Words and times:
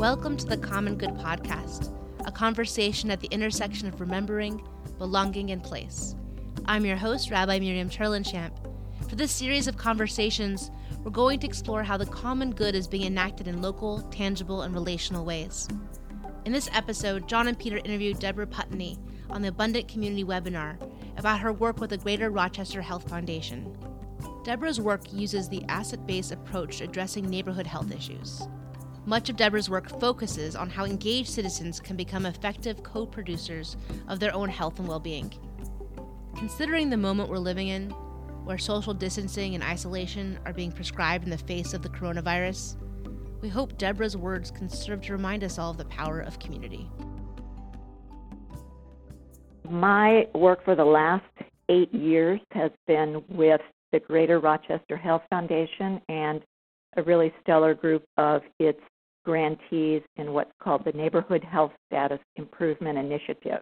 Welcome 0.00 0.38
to 0.38 0.46
the 0.46 0.56
Common 0.56 0.96
Good 0.96 1.10
Podcast, 1.10 1.94
a 2.24 2.32
conversation 2.32 3.10
at 3.10 3.20
the 3.20 3.28
intersection 3.30 3.86
of 3.86 4.00
remembering, 4.00 4.66
belonging, 4.96 5.50
and 5.50 5.62
place. 5.62 6.14
I'm 6.64 6.86
your 6.86 6.96
host, 6.96 7.30
Rabbi 7.30 7.58
Miriam 7.58 7.90
Terlinchamp. 7.90 8.52
For 9.10 9.16
this 9.16 9.30
series 9.30 9.66
of 9.66 9.76
conversations, 9.76 10.70
we're 11.04 11.10
going 11.10 11.38
to 11.40 11.46
explore 11.46 11.82
how 11.82 11.98
the 11.98 12.06
common 12.06 12.52
good 12.52 12.74
is 12.74 12.88
being 12.88 13.04
enacted 13.04 13.46
in 13.46 13.60
local, 13.60 14.00
tangible, 14.10 14.62
and 14.62 14.74
relational 14.74 15.26
ways. 15.26 15.68
In 16.46 16.52
this 16.52 16.70
episode, 16.72 17.28
John 17.28 17.46
and 17.46 17.58
Peter 17.58 17.76
interviewed 17.76 18.20
Deborah 18.20 18.46
Puntenney 18.46 18.98
on 19.28 19.42
the 19.42 19.48
Abundant 19.48 19.86
Community 19.86 20.24
webinar 20.24 20.78
about 21.18 21.40
her 21.40 21.52
work 21.52 21.78
with 21.78 21.90
the 21.90 21.98
Greater 21.98 22.30
Rochester 22.30 22.80
Health 22.80 23.06
Foundation. 23.06 23.76
Deborah's 24.44 24.80
work 24.80 25.12
uses 25.12 25.50
the 25.50 25.62
asset 25.68 26.06
based 26.06 26.32
approach 26.32 26.78
to 26.78 26.84
addressing 26.84 27.28
neighborhood 27.28 27.66
health 27.66 27.94
issues. 27.94 28.48
Much 29.10 29.28
of 29.28 29.34
Deborah's 29.34 29.68
work 29.68 29.88
focuses 29.98 30.54
on 30.54 30.70
how 30.70 30.84
engaged 30.84 31.30
citizens 31.30 31.80
can 31.80 31.96
become 31.96 32.26
effective 32.26 32.84
co 32.84 33.04
producers 33.04 33.76
of 34.06 34.20
their 34.20 34.32
own 34.32 34.48
health 34.48 34.78
and 34.78 34.86
well 34.86 35.00
being. 35.00 35.34
Considering 36.36 36.88
the 36.88 36.96
moment 36.96 37.28
we're 37.28 37.38
living 37.38 37.66
in, 37.66 37.90
where 38.44 38.56
social 38.56 38.94
distancing 38.94 39.56
and 39.56 39.64
isolation 39.64 40.38
are 40.46 40.52
being 40.52 40.70
prescribed 40.70 41.24
in 41.24 41.30
the 41.30 41.38
face 41.38 41.74
of 41.74 41.82
the 41.82 41.88
coronavirus, 41.88 42.76
we 43.40 43.48
hope 43.48 43.76
Deborah's 43.78 44.16
words 44.16 44.52
can 44.52 44.68
serve 44.68 45.00
to 45.00 45.12
remind 45.12 45.42
us 45.42 45.58
all 45.58 45.72
of 45.72 45.76
the 45.76 45.86
power 45.86 46.20
of 46.20 46.38
community. 46.38 46.88
My 49.68 50.28
work 50.36 50.64
for 50.64 50.76
the 50.76 50.84
last 50.84 51.24
eight 51.68 51.92
years 51.92 52.38
has 52.52 52.70
been 52.86 53.24
with 53.28 53.60
the 53.90 53.98
Greater 53.98 54.38
Rochester 54.38 54.96
Health 54.96 55.22
Foundation 55.30 56.00
and 56.08 56.42
a 56.96 57.02
really 57.02 57.32
stellar 57.40 57.74
group 57.74 58.04
of 58.16 58.42
its 58.58 58.80
grantees 59.24 60.02
in 60.16 60.32
what's 60.32 60.52
called 60.62 60.84
the 60.84 60.92
Neighborhood 60.92 61.44
Health 61.44 61.72
Status 61.88 62.20
Improvement 62.36 62.98
Initiative. 62.98 63.60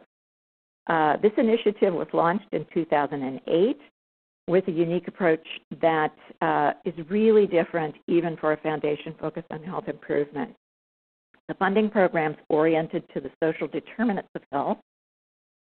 Uh, 0.88 1.16
this 1.18 1.32
initiative 1.36 1.92
was 1.92 2.08
launched 2.12 2.48
in 2.52 2.66
2008 2.72 3.78
with 4.46 4.66
a 4.66 4.70
unique 4.72 5.06
approach 5.08 5.46
that 5.82 6.14
uh, 6.40 6.72
is 6.84 6.94
really 7.10 7.46
different 7.46 7.94
even 8.06 8.36
for 8.38 8.52
a 8.52 8.56
foundation 8.58 9.14
focused 9.20 9.46
on 9.50 9.62
health 9.62 9.88
improvement. 9.88 10.54
The 11.48 11.54
funding 11.54 11.90
program's 11.90 12.36
oriented 12.48 13.04
to 13.14 13.20
the 13.20 13.30
social 13.42 13.68
determinants 13.68 14.30
of 14.34 14.42
health. 14.50 14.78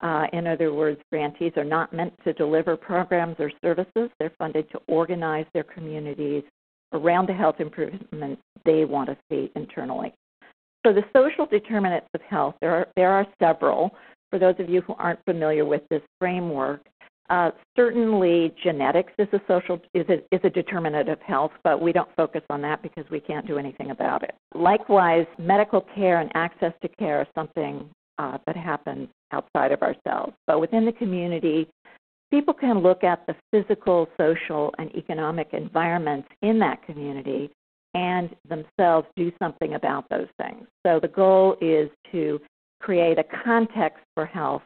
Uh, 0.01 0.27
in 0.33 0.47
other 0.47 0.73
words, 0.73 1.01
grantees 1.11 1.53
are 1.57 1.65
not 1.65 1.93
meant 1.93 2.13
to 2.23 2.33
deliver 2.35 2.77
programs 2.77 3.37
or 3.39 3.51
services. 3.63 4.11
They're 4.19 4.33
funded 4.39 4.71
to 4.71 4.81
organize 4.89 5.47
their 5.55 5.65
communities 5.65 6.45
around 6.93 7.29
the 7.29 7.35
health 7.35 7.57
improvement 7.61 8.39
they 8.65 8.85
want 8.85 9.09
to 9.09 9.17
see 9.31 9.51
internally. 9.57 10.13
So 10.87 10.93
the 10.93 11.05
social 11.15 11.47
determinants 11.47 12.09
of 12.15 12.21
health, 12.23 12.55
there 12.61 12.75
are, 12.75 12.89
there 12.97 13.11
are 13.11 13.27
several. 13.41 13.91
For 14.31 14.39
those 14.39 14.55
of 14.59 14.69
you 14.69 14.83
who 14.83 14.95
aren't 14.95 15.19
familiar 15.25 15.65
with 15.65 15.83
this 15.91 16.03
framework, 16.21 16.81
uh, 17.29 17.51
certainly 17.75 18.55
genetics 18.63 19.13
is 19.19 19.27
a 19.33 19.41
social 19.49 19.81
is 19.95 20.07
a, 20.09 20.19
is 20.35 20.41
a 20.45 20.51
determinant 20.51 21.09
of 21.09 21.21
health, 21.23 21.51
but 21.65 21.81
we 21.81 21.93
don't 21.93 22.09
focus 22.17 22.43
on 22.51 22.63
that 22.63 22.83
because 22.83 23.05
we 23.11 23.19
can't 23.19 23.47
do 23.47 23.59
anything 23.59 23.91
about 23.91 24.23
it. 24.23 24.35
Likewise, 24.55 25.27
medical 25.39 25.85
care 25.95 26.21
and 26.21 26.31
access 26.35 26.73
to 26.83 26.89
care 26.89 27.23
is 27.23 27.29
something 27.35 27.89
uh, 28.19 28.39
that 28.47 28.57
happens 28.57 29.09
outside 29.33 29.73
of 29.73 29.83
ourselves. 29.83 30.35
But 30.47 30.61
within 30.61 30.85
the 30.85 30.93
community, 30.93 31.69
people 32.31 32.55
can 32.55 32.81
look 32.81 33.05
at 33.05 33.27
the 33.27 33.35
physical, 33.53 34.09
social, 34.19 34.75
and 34.79 34.95
economic 34.95 35.49
environments 35.53 36.29
in 36.43 36.59
that 36.61 36.85
community 36.85 37.51
and 37.95 38.31
themselves 38.49 39.07
do 39.17 39.33
something 39.39 39.75
about 39.75 40.09
those 40.11 40.29
things. 40.39 40.67
So 40.87 41.01
the 41.01 41.09
goal 41.09 41.57
is 41.61 41.89
to 42.13 42.41
create 42.81 43.19
a 43.19 43.25
context 43.45 44.05
for 44.15 44.27
health 44.27 44.63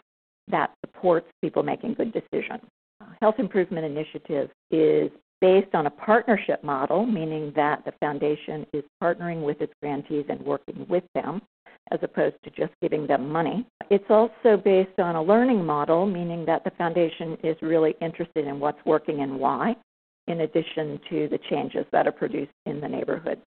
that 0.49 0.73
supports 0.85 1.29
people 1.41 1.63
making 1.63 1.95
good 1.95 2.13
decisions. 2.13 2.63
Uh, 3.01 3.07
health 3.21 3.37
Improvement 3.39 3.87
Initiative 3.87 4.51
is 4.71 5.11
based 5.41 5.75
on 5.75 5.87
a 5.87 5.91
partnership 5.91 6.63
model, 6.63 7.07
meaning 7.07 7.53
that 7.57 7.85
the 7.85 7.93
foundation 8.01 8.67
is 8.75 8.85
partnering 9.03 9.43
with 9.43 9.61
its 9.61 9.73
grantees 9.81 10.27
and 10.29 10.41
working 10.41 10.87
with 10.89 11.05
them 11.15 11.41
as 11.91 11.99
opposed 12.03 12.37
to 12.45 12.51
just 12.51 12.73
giving 12.81 13.07
them 13.07 13.29
money. 13.29 13.67
It's 13.91 14.05
also 14.09 14.57
based 14.57 14.99
on 14.99 15.17
a 15.17 15.23
learning 15.23 15.65
model, 15.65 16.07
meaning 16.07 16.45
that 16.47 16.65
the 16.65 16.71
foundation 16.73 17.37
is 17.43 17.57
really 17.63 17.95
interested 18.01 18.47
in 18.47 18.61
what's 18.61 18.79
working 18.85 19.21
and 19.21 19.39
why, 19.39 19.75
in 20.29 20.43
addition 20.43 21.01
to 21.11 21.29
the 21.29 21.39
changes 21.51 21.85
that 21.93 22.07
are 22.07 22.13
produced 22.13 22.53
in 22.67 22.81
the 22.81 22.89
neighborhood. 22.89 23.41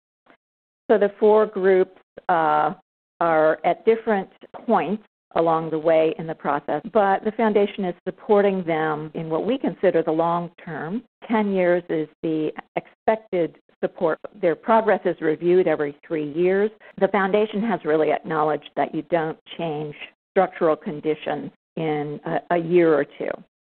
So 0.90 0.98
the 0.98 1.12
four 1.20 1.46
groups 1.46 2.00
uh, 2.28 2.74
are 3.20 3.58
at 3.64 3.84
different 3.84 4.30
points 4.66 5.04
along 5.36 5.70
the 5.70 5.78
way 5.78 6.14
in 6.18 6.26
the 6.26 6.34
process, 6.34 6.82
but 6.92 7.22
the 7.24 7.30
foundation 7.32 7.84
is 7.84 7.94
supporting 8.04 8.64
them 8.64 9.12
in 9.14 9.28
what 9.28 9.46
we 9.46 9.56
consider 9.58 10.02
the 10.02 10.10
long 10.10 10.50
term. 10.64 11.04
10 11.28 11.52
years 11.52 11.84
is 11.88 12.08
the 12.22 12.50
expected 12.74 13.56
support. 13.80 14.18
Their 14.40 14.54
progress 14.54 15.00
is 15.04 15.20
reviewed 15.20 15.66
every 15.66 15.96
three 16.06 16.32
years. 16.32 16.70
The 17.00 17.08
foundation 17.08 17.62
has 17.62 17.80
really 17.84 18.12
acknowledged 18.12 18.70
that 18.76 18.94
you 18.94 19.02
don't 19.10 19.38
change 19.58 19.94
structural 20.30 20.76
conditions 20.76 21.50
in 21.76 22.20
a, 22.24 22.54
a 22.54 22.58
year 22.58 22.94
or 22.94 23.04
two. 23.04 23.30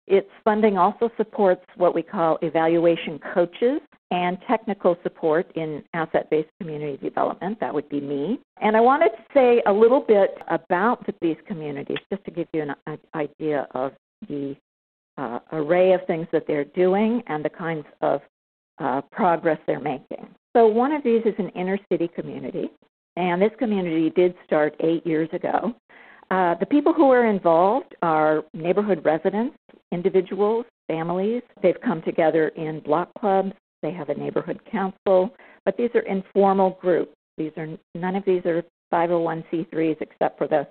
Its 0.07 0.29
funding 0.45 0.77
also 0.77 1.11
supports 1.17 1.65
what 1.77 1.95
we 1.95 2.03
call 2.03 2.39
evaluation 2.43 3.19
coaches 3.33 3.81
and 4.11 4.37
technical 4.47 4.97
support 5.03 5.51
in 5.57 5.83
asset 5.95 6.29
based 6.31 6.51
community 6.61 6.99
development. 7.03 7.59
That 7.61 7.73
would 7.73 7.89
be 7.89 8.01
me. 8.01 8.39
And 8.61 8.77
I 8.77 8.81
wanted 8.81 9.11
to 9.11 9.25
say 9.33 9.63
a 9.67 9.73
little 9.73 10.01
bit 10.01 10.37
about 10.49 11.05
these 11.21 11.37
communities 11.47 11.97
just 12.13 12.25
to 12.25 12.31
give 12.31 12.47
you 12.53 12.63
an 12.87 12.99
idea 13.15 13.67
of 13.73 13.93
the 14.29 14.57
uh, 15.17 15.39
array 15.53 15.93
of 15.93 16.01
things 16.07 16.27
that 16.33 16.45
they're 16.47 16.65
doing 16.65 17.23
and 17.27 17.45
the 17.45 17.51
kinds 17.51 17.87
of 18.03 18.21
uh, 18.79 19.01
progress 19.13 19.59
they're 19.67 19.81
making. 19.81 20.27
So, 20.57 20.67
one 20.67 20.93
of 20.93 21.03
these 21.03 21.23
is 21.25 21.35
an 21.39 21.49
inner 21.51 21.79
city 21.91 22.09
community, 22.09 22.71
and 23.17 23.41
this 23.41 23.53
community 23.59 24.11
did 24.11 24.35
start 24.47 24.75
eight 24.81 25.07
years 25.07 25.29
ago. 25.33 25.75
Uh, 26.31 26.55
the 26.59 26.67
people 26.67 26.93
who 26.93 27.11
are 27.11 27.27
involved 27.27 27.95
are 28.03 28.45
neighborhood 28.55 29.05
residents, 29.05 29.57
individuals, 29.93 30.65
families. 30.89 31.43
They've 31.63 31.81
come 31.85 32.03
together 32.03 32.49
in 32.49 32.81
block 32.81 33.11
clubs. 33.19 33.53
They 33.83 33.93
have 33.93 34.09
a 34.09 34.15
neighborhood 34.15 34.61
council, 34.71 35.35
but 35.65 35.77
these 35.77 35.91
are 35.95 36.01
informal 36.01 36.79
groups. 36.81 37.13
These 37.37 37.53
are 37.57 37.69
none 37.95 38.17
of 38.17 38.25
these 38.25 38.45
are 38.47 38.63
501c3s 38.93 40.01
except 40.01 40.39
for 40.39 40.47
the, 40.47 40.67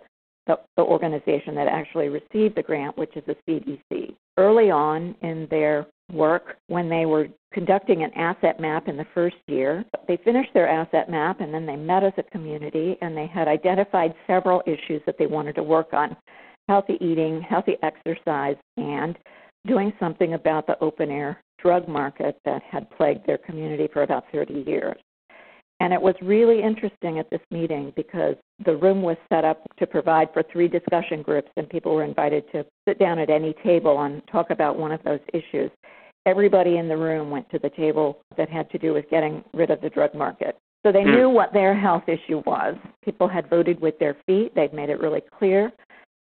the, 0.48 0.60
the 0.78 0.84
organization 0.84 1.56
that 1.56 1.68
actually 1.68 2.10
received 2.10 2.56
the 2.56 2.64
grant, 2.64 2.98
which 2.98 3.16
is 3.16 3.24
the 3.28 3.36
CDC. 3.48 4.16
Early 4.38 4.72
on 4.72 5.16
in 5.22 5.48
their 5.52 5.86
work, 6.14 6.58
when 6.68 6.90
they 6.90 7.06
were 7.06 7.28
conducting 7.54 8.04
an 8.04 8.12
asset 8.16 8.60
map 8.60 8.88
in 8.88 8.98
the 8.98 9.06
first 9.14 9.36
year. 9.48 9.86
They 10.08 10.18
finished 10.18 10.54
their 10.54 10.68
asset 10.68 11.10
map 11.10 11.40
and 11.40 11.54
then 11.54 11.66
they 11.66 11.76
met 11.76 12.04
as 12.04 12.14
a 12.18 12.24
community 12.24 12.98
and 13.02 13.16
they 13.16 13.28
had 13.28 13.48
identified 13.48 14.14
several 14.28 14.62
issues 14.66 15.02
that 15.06 15.18
they 15.18 15.28
wanted 15.28 15.56
to 15.56 15.64
work 15.64 15.94
on 15.94 16.18
healthy 16.68 16.98
eating, 17.00 17.42
healthy 17.42 17.78
exercise, 17.84 18.56
and 18.78 19.18
doing 19.68 19.94
something 20.00 20.34
about 20.34 20.68
the 20.68 20.80
open 20.80 21.12
air 21.12 21.42
drug 21.60 21.88
market 21.88 22.38
that 22.46 22.62
had 22.64 22.90
plagued 22.92 23.26
their 23.26 23.38
community 23.38 23.88
for 23.94 24.04
about 24.04 24.26
30 24.32 24.66
years. 24.68 24.98
And 25.80 25.92
it 25.92 26.02
was 26.02 26.16
really 26.22 26.62
interesting 26.62 27.20
at 27.20 27.30
this 27.30 27.42
meeting 27.52 27.92
because 27.96 28.36
the 28.66 28.76
room 28.76 29.02
was 29.02 29.18
set 29.32 29.44
up 29.44 29.62
to 29.80 29.88
provide 29.88 30.30
for 30.32 30.44
three 30.44 30.68
discussion 30.68 31.22
groups, 31.22 31.50
and 31.58 31.68
people 31.70 31.94
were 31.94 32.04
invited 32.04 32.50
to 32.52 32.66
sit 32.88 33.00
down 33.00 33.20
at 33.20 33.30
any 33.30 33.54
table 33.64 34.02
and 34.04 34.22
talk 34.32 34.50
about 34.50 34.78
one 34.78 34.92
of 34.92 35.04
those 35.04 35.20
issues 35.34 35.72
everybody 36.26 36.78
in 36.78 36.88
the 36.88 36.98
room 36.98 37.30
went 37.30 37.50
to 37.52 37.60
the 37.60 37.70
table 37.70 38.20
that 38.38 38.50
had 38.50 38.70
to 38.72 38.78
do 38.78 38.94
with 38.94 39.10
getting 39.10 39.44
rid 39.54 39.70
of 39.70 39.82
the 39.82 39.90
drug 39.90 40.14
market. 40.14 40.58
So 40.86 40.92
they 40.92 41.04
hmm. 41.04 41.12
knew 41.12 41.30
what 41.30 41.54
their 41.54 41.78
health 41.78 42.04
issue 42.08 42.42
was. 42.46 42.76
People 43.04 43.28
had 43.28 43.50
voted 43.50 43.80
with 43.80 43.98
their 44.00 44.18
feet, 44.26 44.54
they'd 44.56 44.74
made 44.74 44.90
it 44.90 45.00
really 45.00 45.22
clear, 45.38 45.72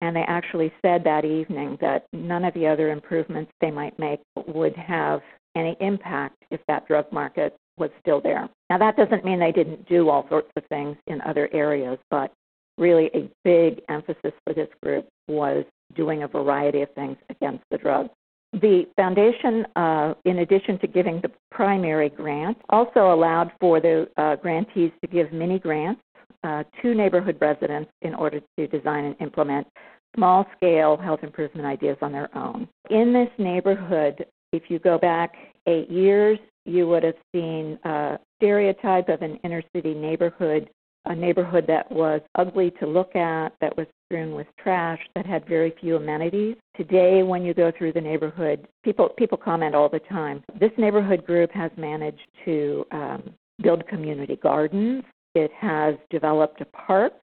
and 0.01 0.15
they 0.15 0.23
actually 0.27 0.71
said 0.81 1.03
that 1.03 1.25
evening 1.25 1.77
that 1.81 2.05
none 2.13 2.45
of 2.45 2.53
the 2.53 2.67
other 2.67 2.91
improvements 2.91 3.51
they 3.61 3.71
might 3.71 3.97
make 3.99 4.19
would 4.47 4.75
have 4.75 5.21
any 5.55 5.75
impact 5.79 6.35
if 6.51 6.61
that 6.67 6.87
drug 6.87 7.11
market 7.11 7.55
was 7.77 7.89
still 8.01 8.21
there. 8.21 8.47
Now, 8.69 8.77
that 8.77 8.97
doesn't 8.97 9.25
mean 9.25 9.39
they 9.39 9.51
didn't 9.51 9.87
do 9.87 10.09
all 10.09 10.27
sorts 10.29 10.51
of 10.55 10.63
things 10.69 10.97
in 11.07 11.21
other 11.21 11.49
areas, 11.53 11.97
but 12.11 12.31
really 12.77 13.09
a 13.13 13.29
big 13.43 13.81
emphasis 13.89 14.33
for 14.45 14.53
this 14.53 14.69
group 14.83 15.07
was 15.27 15.65
doing 15.95 16.23
a 16.23 16.27
variety 16.27 16.81
of 16.81 16.91
things 16.93 17.17
against 17.29 17.63
the 17.71 17.77
drugs. 17.77 18.09
The 18.53 18.85
foundation, 18.95 19.65
uh, 19.75 20.15
in 20.25 20.39
addition 20.39 20.79
to 20.79 20.87
giving 20.87 21.21
the 21.21 21.31
primary 21.51 22.09
grant, 22.09 22.57
also 22.69 23.13
allowed 23.13 23.51
for 23.59 23.79
the 23.79 24.07
uh, 24.17 24.37
grantees 24.37 24.91
to 25.01 25.07
give 25.07 25.31
mini 25.31 25.59
grants 25.59 26.01
uh, 26.43 26.63
to 26.81 26.95
neighborhood 26.95 27.37
residents 27.39 27.91
in 28.01 28.15
order 28.15 28.41
to 28.57 28.67
design 28.67 29.05
and 29.05 29.15
implement 29.19 29.67
small 30.15 30.45
scale 30.57 30.97
health 30.97 31.19
improvement 31.21 31.67
ideas 31.67 31.97
on 32.01 32.11
their 32.11 32.35
own. 32.35 32.67
In 32.89 33.13
this 33.13 33.29
neighborhood, 33.37 34.25
if 34.51 34.63
you 34.69 34.79
go 34.79 34.97
back 34.97 35.33
eight 35.67 35.89
years, 35.89 36.39
you 36.65 36.87
would 36.87 37.03
have 37.03 37.15
seen 37.33 37.77
a 37.83 38.17
stereotype 38.37 39.09
of 39.09 39.21
an 39.21 39.39
inner 39.43 39.61
city 39.75 39.93
neighborhood 39.93 40.69
a 41.05 41.15
neighborhood 41.15 41.65
that 41.67 41.91
was 41.91 42.21
ugly 42.35 42.71
to 42.79 42.85
look 42.85 43.15
at, 43.15 43.49
that 43.61 43.75
was 43.77 43.87
strewn 44.05 44.33
with 44.33 44.47
trash, 44.61 44.99
that 45.15 45.25
had 45.25 45.47
very 45.47 45.73
few 45.79 45.95
amenities. 45.95 46.55
Today, 46.75 47.23
when 47.23 47.43
you 47.43 47.53
go 47.53 47.71
through 47.77 47.93
the 47.93 48.01
neighborhood, 48.01 48.67
people 48.83 49.09
people 49.17 49.37
comment 49.37 49.75
all 49.75 49.89
the 49.89 49.99
time. 49.99 50.43
This 50.59 50.71
neighborhood 50.77 51.25
group 51.25 51.51
has 51.51 51.71
managed 51.77 52.27
to 52.45 52.85
um, 52.91 53.33
build 53.61 53.87
community 53.87 54.35
gardens. 54.35 55.03
It 55.35 55.51
has 55.57 55.95
developed 56.09 56.61
a 56.61 56.65
park 56.65 57.13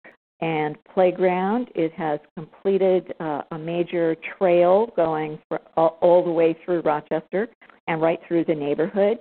and 0.41 0.77
playground. 0.95 1.69
It 1.75 1.93
has 1.95 2.21
completed 2.37 3.15
uh, 3.21 3.43
a 3.51 3.59
major 3.59 4.17
trail 4.39 4.93
going 4.97 5.39
for, 5.49 5.61
all, 5.77 5.99
all 6.01 6.25
the 6.25 6.31
way 6.31 6.57
through 6.65 6.81
Rochester 6.81 7.49
and 7.89 8.01
right 8.01 8.21
through 8.29 8.45
the 8.45 8.55
neighborhood. 8.55 9.19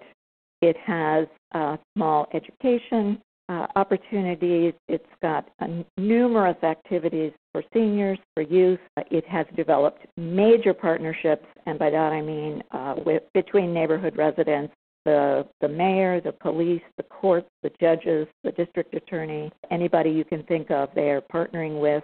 It 0.61 0.75
has 0.77 1.27
uh, 1.53 1.77
small 1.95 2.27
education 2.33 3.21
uh, 3.49 3.67
opportunities. 3.75 4.73
It's 4.87 5.05
got 5.21 5.47
uh, 5.59 5.67
numerous 5.97 6.57
activities 6.63 7.31
for 7.51 7.63
seniors, 7.73 8.17
for 8.33 8.43
youth. 8.43 8.79
It 9.11 9.25
has 9.27 9.45
developed 9.55 10.05
major 10.17 10.73
partnerships, 10.73 11.45
and 11.65 11.77
by 11.77 11.89
that 11.89 12.11
I 12.11 12.21
mean 12.21 12.63
uh, 12.71 12.95
with, 13.05 13.23
between 13.33 13.73
neighborhood 13.73 14.17
residents, 14.17 14.73
the 15.05 15.45
the 15.61 15.67
mayor, 15.67 16.19
the 16.19 16.31
police, 16.31 16.81
the 16.97 17.03
courts, 17.03 17.47
the 17.61 17.71
judges, 17.79 18.27
the 18.43 18.51
district 18.51 18.93
attorney, 18.95 19.51
anybody 19.69 20.09
you 20.09 20.25
can 20.25 20.43
think 20.43 20.71
of. 20.71 20.89
They 20.95 21.11
are 21.11 21.21
partnering 21.21 21.79
with. 21.79 22.03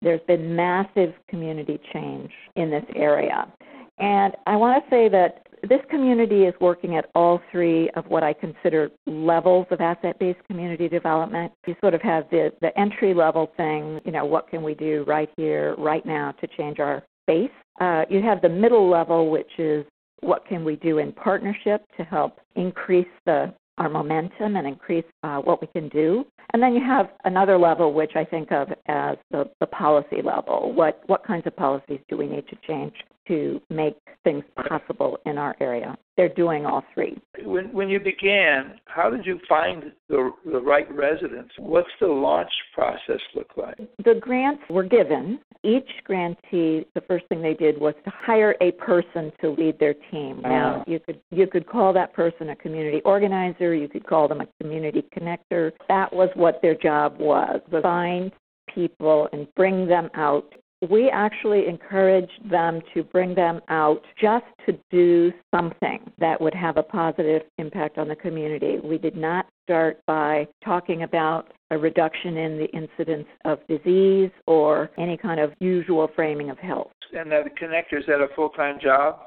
There's 0.00 0.20
been 0.26 0.54
massive 0.54 1.12
community 1.28 1.78
change 1.92 2.30
in 2.56 2.70
this 2.70 2.84
area. 2.94 3.52
And 3.98 4.36
I 4.46 4.56
want 4.56 4.82
to 4.82 4.90
say 4.90 5.08
that 5.08 5.46
this 5.68 5.80
community 5.90 6.44
is 6.44 6.54
working 6.60 6.96
at 6.96 7.10
all 7.14 7.40
three 7.50 7.90
of 7.90 8.06
what 8.06 8.22
I 8.22 8.32
consider 8.32 8.90
levels 9.06 9.66
of 9.70 9.80
asset 9.80 10.18
based 10.18 10.38
community 10.48 10.88
development. 10.88 11.52
You 11.66 11.74
sort 11.80 11.94
of 11.94 12.02
have 12.02 12.24
the, 12.30 12.52
the 12.60 12.76
entry 12.78 13.12
level 13.12 13.50
thing, 13.56 14.00
you 14.04 14.12
know, 14.12 14.24
what 14.24 14.48
can 14.48 14.62
we 14.62 14.74
do 14.74 15.04
right 15.06 15.28
here, 15.36 15.74
right 15.76 16.04
now 16.06 16.32
to 16.40 16.46
change 16.46 16.78
our 16.78 17.02
space? 17.24 17.50
Uh, 17.80 18.04
you 18.08 18.22
have 18.22 18.40
the 18.40 18.48
middle 18.48 18.88
level, 18.88 19.30
which 19.30 19.50
is 19.58 19.84
what 20.20 20.46
can 20.46 20.64
we 20.64 20.76
do 20.76 20.98
in 20.98 21.12
partnership 21.12 21.84
to 21.96 22.04
help 22.04 22.40
increase 22.56 23.06
the 23.24 23.52
our 23.78 23.88
momentum 23.88 24.56
and 24.56 24.66
increase 24.66 25.04
uh, 25.22 25.38
what 25.38 25.60
we 25.60 25.66
can 25.68 25.88
do. 25.88 26.24
And 26.52 26.62
then 26.62 26.74
you 26.74 26.82
have 26.84 27.10
another 27.24 27.58
level, 27.58 27.92
which 27.92 28.12
I 28.14 28.24
think 28.24 28.52
of 28.52 28.68
as 28.86 29.16
the, 29.30 29.50
the 29.60 29.66
policy 29.66 30.22
level. 30.22 30.72
What 30.74 31.02
what 31.06 31.26
kinds 31.26 31.46
of 31.46 31.54
policies 31.56 32.00
do 32.08 32.16
we 32.16 32.26
need 32.26 32.46
to 32.48 32.56
change 32.66 32.94
to 33.28 33.60
make 33.68 33.96
things 34.24 34.42
possible 34.68 35.18
in 35.26 35.38
our 35.38 35.54
area. 35.60 35.96
They're 36.16 36.34
doing 36.34 36.66
all 36.66 36.82
three. 36.94 37.16
When 37.44 37.72
when 37.72 37.88
you 37.88 38.00
began, 38.00 38.80
how 38.86 39.10
did 39.10 39.24
you 39.24 39.38
find 39.48 39.92
the 40.08 40.32
the 40.50 40.60
right 40.60 40.90
residents? 40.92 41.52
What's 41.58 41.88
the 42.00 42.08
launch 42.08 42.50
process 42.74 43.20
look 43.36 43.52
like? 43.56 43.78
The 44.04 44.14
grants 44.20 44.62
were 44.68 44.82
given. 44.82 45.38
Each 45.64 45.88
grantee, 46.04 46.86
the 46.94 47.00
first 47.08 47.26
thing 47.26 47.42
they 47.42 47.54
did 47.54 47.80
was 47.80 47.94
to 48.04 48.12
hire 48.14 48.54
a 48.60 48.70
person 48.72 49.32
to 49.40 49.50
lead 49.50 49.78
their 49.80 49.94
team. 50.10 50.38
Uh-huh. 50.38 50.48
Now 50.48 50.84
you 50.86 51.00
could 51.00 51.20
you 51.30 51.46
could 51.46 51.66
call 51.66 51.92
that 51.94 52.12
person 52.12 52.50
a 52.50 52.56
community 52.56 53.02
organizer. 53.04 53.74
You 53.74 53.88
could 53.88 54.06
call 54.06 54.28
them 54.28 54.40
a 54.40 54.46
community 54.62 55.04
connector. 55.16 55.72
That 55.88 56.12
was 56.12 56.28
what 56.34 56.62
their 56.62 56.76
job 56.76 57.18
was: 57.18 57.60
was 57.72 57.82
find 57.82 58.30
people 58.72 59.28
and 59.32 59.52
bring 59.56 59.86
them 59.88 60.10
out 60.14 60.52
we 60.88 61.10
actually 61.10 61.66
encouraged 61.66 62.50
them 62.50 62.80
to 62.94 63.02
bring 63.02 63.34
them 63.34 63.60
out 63.68 64.04
just 64.20 64.44
to 64.66 64.78
do 64.90 65.32
something 65.54 65.98
that 66.18 66.40
would 66.40 66.54
have 66.54 66.76
a 66.76 66.82
positive 66.82 67.42
impact 67.58 67.98
on 67.98 68.08
the 68.08 68.16
community. 68.16 68.78
We 68.82 68.98
did 68.98 69.16
not 69.16 69.46
start 69.64 70.00
by 70.06 70.46
talking 70.64 71.02
about 71.02 71.52
a 71.70 71.78
reduction 71.78 72.36
in 72.36 72.58
the 72.58 72.66
incidence 72.66 73.26
of 73.44 73.58
disease 73.66 74.30
or 74.46 74.90
any 74.98 75.16
kind 75.16 75.40
of 75.40 75.52
usual 75.60 76.08
framing 76.14 76.50
of 76.50 76.58
health. 76.58 76.92
And 77.12 77.30
the 77.30 77.44
connectors 77.60 78.08
had 78.08 78.20
a 78.20 78.28
full 78.36 78.50
time 78.50 78.78
job? 78.80 79.20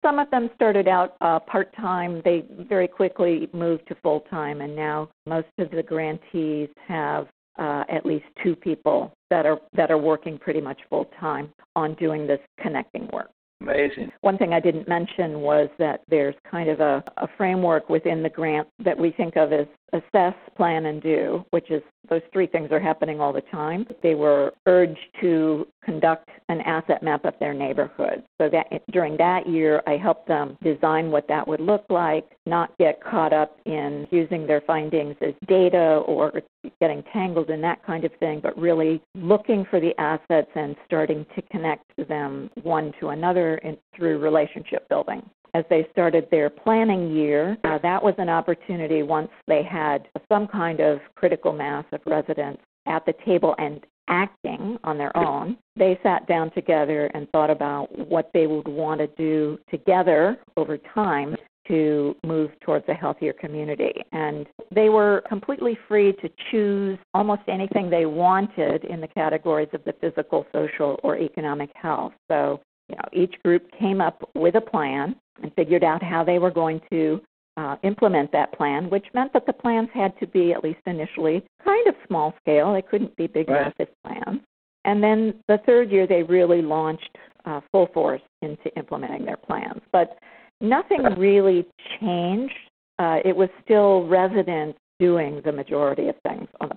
Some 0.00 0.20
of 0.20 0.30
them 0.30 0.48
started 0.54 0.86
out 0.86 1.16
uh, 1.20 1.40
part 1.40 1.74
time. 1.74 2.22
They 2.24 2.44
very 2.68 2.86
quickly 2.86 3.48
moved 3.52 3.88
to 3.88 3.96
full 3.96 4.20
time, 4.30 4.60
and 4.60 4.76
now 4.76 5.08
most 5.26 5.48
of 5.58 5.72
the 5.72 5.82
grantees 5.82 6.68
have 6.86 7.26
uh, 7.58 7.84
at 7.88 8.06
least 8.06 8.24
two 8.42 8.56
people 8.56 9.12
that 9.30 9.46
are 9.46 9.60
that 9.74 9.90
are 9.90 9.98
working 9.98 10.38
pretty 10.38 10.60
much 10.60 10.80
full 10.88 11.06
time 11.18 11.52
on 11.76 11.94
doing 11.94 12.26
this 12.26 12.40
connecting 12.60 13.08
work. 13.12 13.30
Amazing. 13.60 14.10
One 14.22 14.38
thing 14.38 14.52
I 14.52 14.60
didn't 14.60 14.88
mention 14.88 15.40
was 15.40 15.68
that 15.78 16.00
there's 16.08 16.34
kind 16.50 16.68
of 16.68 16.80
a, 16.80 17.04
a 17.18 17.28
framework 17.36 17.88
within 17.88 18.22
the 18.22 18.28
grant 18.28 18.66
that 18.84 18.98
we 18.98 19.12
think 19.12 19.36
of 19.36 19.52
as 19.52 19.66
assess, 19.92 20.34
plan, 20.56 20.86
and 20.86 21.02
do, 21.02 21.44
which 21.50 21.70
is 21.70 21.82
those 22.08 22.22
three 22.32 22.46
things 22.46 22.70
are 22.70 22.80
happening 22.80 23.20
all 23.20 23.32
the 23.32 23.42
time. 23.42 23.86
They 24.02 24.14
were 24.14 24.52
urged 24.66 24.98
to 25.20 25.66
conduct 25.84 26.28
an 26.48 26.60
asset 26.62 27.02
map 27.02 27.24
of 27.24 27.34
their 27.40 27.54
neighborhood. 27.54 28.22
So 28.40 28.48
that 28.50 28.66
during 28.90 29.16
that 29.18 29.48
year, 29.48 29.82
I 29.86 29.96
helped 29.96 30.28
them 30.28 30.56
design 30.62 31.10
what 31.10 31.28
that 31.28 31.46
would 31.46 31.60
look 31.60 31.84
like, 31.88 32.26
not 32.46 32.76
get 32.78 33.02
caught 33.02 33.32
up 33.32 33.56
in 33.64 34.06
using 34.10 34.46
their 34.46 34.60
findings 34.62 35.16
as 35.20 35.34
data 35.46 36.02
or 36.06 36.42
getting 36.80 37.02
tangled 37.12 37.50
in 37.50 37.60
that 37.62 37.84
kind 37.84 38.04
of 38.04 38.12
thing, 38.20 38.40
but 38.42 38.56
really 38.58 39.02
looking 39.14 39.64
for 39.70 39.80
the 39.80 39.98
assets 39.98 40.50
and 40.54 40.76
starting 40.86 41.24
to 41.34 41.42
connect 41.42 41.84
them 42.08 42.50
one 42.62 42.92
to 43.00 43.08
another 43.08 43.56
in, 43.58 43.76
through 43.96 44.18
relationship 44.18 44.88
building 44.88 45.22
as 45.54 45.64
they 45.68 45.86
started 45.92 46.26
their 46.30 46.50
planning 46.50 47.14
year. 47.14 47.56
Uh, 47.64 47.78
that 47.82 48.02
was 48.02 48.14
an 48.18 48.28
opportunity 48.28 49.02
once 49.02 49.30
they 49.46 49.62
had 49.62 50.08
some 50.30 50.46
kind 50.46 50.80
of 50.80 51.00
critical 51.14 51.52
mass 51.52 51.84
of 51.92 52.00
residents 52.06 52.62
at 52.86 53.04
the 53.06 53.14
table 53.24 53.54
and 53.58 53.84
acting 54.08 54.78
on 54.84 54.98
their 54.98 55.16
own. 55.16 55.56
They 55.76 55.98
sat 56.02 56.26
down 56.26 56.50
together 56.52 57.06
and 57.14 57.28
thought 57.30 57.50
about 57.50 57.86
what 58.08 58.30
they 58.34 58.46
would 58.46 58.68
want 58.68 59.00
to 59.00 59.06
do 59.06 59.58
together 59.70 60.38
over 60.56 60.76
time 60.76 61.36
to 61.68 62.16
move 62.26 62.50
towards 62.60 62.84
a 62.88 62.94
healthier 62.94 63.32
community. 63.32 63.92
And 64.10 64.46
they 64.74 64.88
were 64.88 65.22
completely 65.28 65.78
free 65.86 66.12
to 66.14 66.28
choose 66.50 66.98
almost 67.14 67.42
anything 67.46 67.88
they 67.88 68.06
wanted 68.06 68.84
in 68.84 69.00
the 69.00 69.06
categories 69.06 69.68
of 69.72 69.84
the 69.84 69.94
physical, 70.00 70.44
social, 70.52 70.98
or 71.04 71.16
economic 71.16 71.70
health. 71.74 72.12
So, 72.28 72.60
you 72.88 72.96
know, 72.96 73.08
each 73.12 73.40
group 73.44 73.70
came 73.78 74.00
up 74.00 74.28
with 74.34 74.56
a 74.56 74.60
plan 74.60 75.14
and 75.42 75.52
figured 75.54 75.84
out 75.84 76.02
how 76.02 76.24
they 76.24 76.38
were 76.38 76.50
going 76.50 76.80
to 76.90 77.20
uh, 77.56 77.76
implement 77.82 78.32
that 78.32 78.52
plan, 78.52 78.88
which 78.90 79.06
meant 79.14 79.32
that 79.32 79.46
the 79.46 79.52
plans 79.52 79.88
had 79.92 80.18
to 80.18 80.26
be, 80.26 80.52
at 80.52 80.64
least 80.64 80.80
initially, 80.86 81.44
kind 81.64 81.86
of 81.86 81.94
small 82.06 82.34
scale. 82.40 82.72
They 82.72 82.82
couldn't 82.82 83.14
be 83.16 83.26
big, 83.26 83.48
right. 83.48 83.72
massive 83.78 83.94
plans. 84.04 84.40
And 84.84 85.02
then 85.02 85.34
the 85.48 85.58
third 85.66 85.90
year, 85.90 86.06
they 86.06 86.22
really 86.22 86.62
launched 86.62 87.16
uh, 87.44 87.60
full 87.70 87.88
force 87.92 88.22
into 88.40 88.74
implementing 88.76 89.24
their 89.24 89.36
plans. 89.36 89.80
But 89.92 90.18
nothing 90.60 91.02
really 91.16 91.66
changed. 92.00 92.54
Uh, 92.98 93.18
it 93.24 93.36
was 93.36 93.48
still 93.64 94.06
residents 94.06 94.78
doing 94.98 95.42
the 95.44 95.52
majority 95.52 96.08
of 96.08 96.14
things 96.26 96.48
on. 96.60 96.71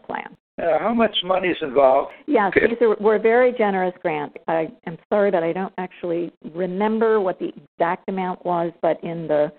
Uh, 0.61 0.79
how 0.79 0.93
much 0.93 1.15
money 1.23 1.49
is 1.49 1.57
involved? 1.61 2.11
Yes, 2.27 2.53
okay. 2.55 2.67
these 2.67 2.77
are, 2.81 2.95
were 3.01 3.19
very 3.19 3.51
generous 3.57 3.93
grants. 4.01 4.35
I 4.47 4.69
am 4.87 4.97
sorry 5.09 5.29
that 5.31 5.43
I 5.43 5.51
don't 5.51 5.73
actually 5.77 6.31
remember 6.53 7.19
what 7.19 7.39
the 7.39 7.49
exact 7.49 8.07
amount 8.07 8.45
was, 8.45 8.71
but 8.81 9.03
in 9.03 9.27
the 9.27 9.51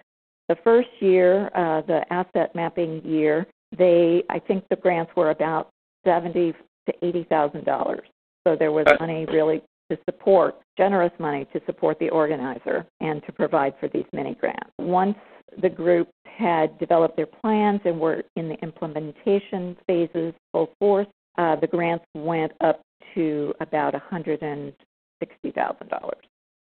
the 0.49 0.57
first 0.63 0.89
year, 1.01 1.51
uh, 1.57 1.83
the 1.83 2.01
asset 2.11 2.55
mapping 2.55 3.05
year, 3.05 3.47
they 3.77 4.23
I 4.31 4.39
think 4.39 4.65
the 4.71 4.77
grants 4.77 5.13
were 5.17 5.31
about 5.31 5.71
seventy 6.05 6.55
to 6.87 7.07
eighty 7.07 7.25
thousand 7.25 7.65
dollars. 7.65 8.07
So 8.47 8.57
there 8.57 8.73
was 8.73 8.87
money 8.99 9.27
really 9.31 9.61
to 9.91 9.99
support 10.05 10.57
generous 10.77 11.13
money 11.19 11.47
to 11.53 11.61
support 11.67 11.99
the 11.99 12.09
organizer 12.11 12.87
and 13.01 13.23
to 13.25 13.33
provide 13.33 13.75
for 13.79 13.89
these 13.89 14.05
mini 14.13 14.35
grants. 14.35 14.71
Once 14.79 15.17
the 15.63 15.69
group 15.69 16.09
had 16.25 16.79
developed 16.79 17.17
their 17.17 17.27
plans 17.27 17.81
and 17.85 17.99
were 17.99 18.23
in 18.37 18.49
the 18.49 18.57
implementation 18.63 19.77
phases 19.87 20.35
full 20.53 20.71
force, 20.79 21.07
uh, 21.39 21.57
the 21.57 21.67
grants 21.67 22.05
went 22.15 22.53
up 22.61 22.83
to 23.15 23.55
about 23.61 23.95
$160,000. 23.95 24.73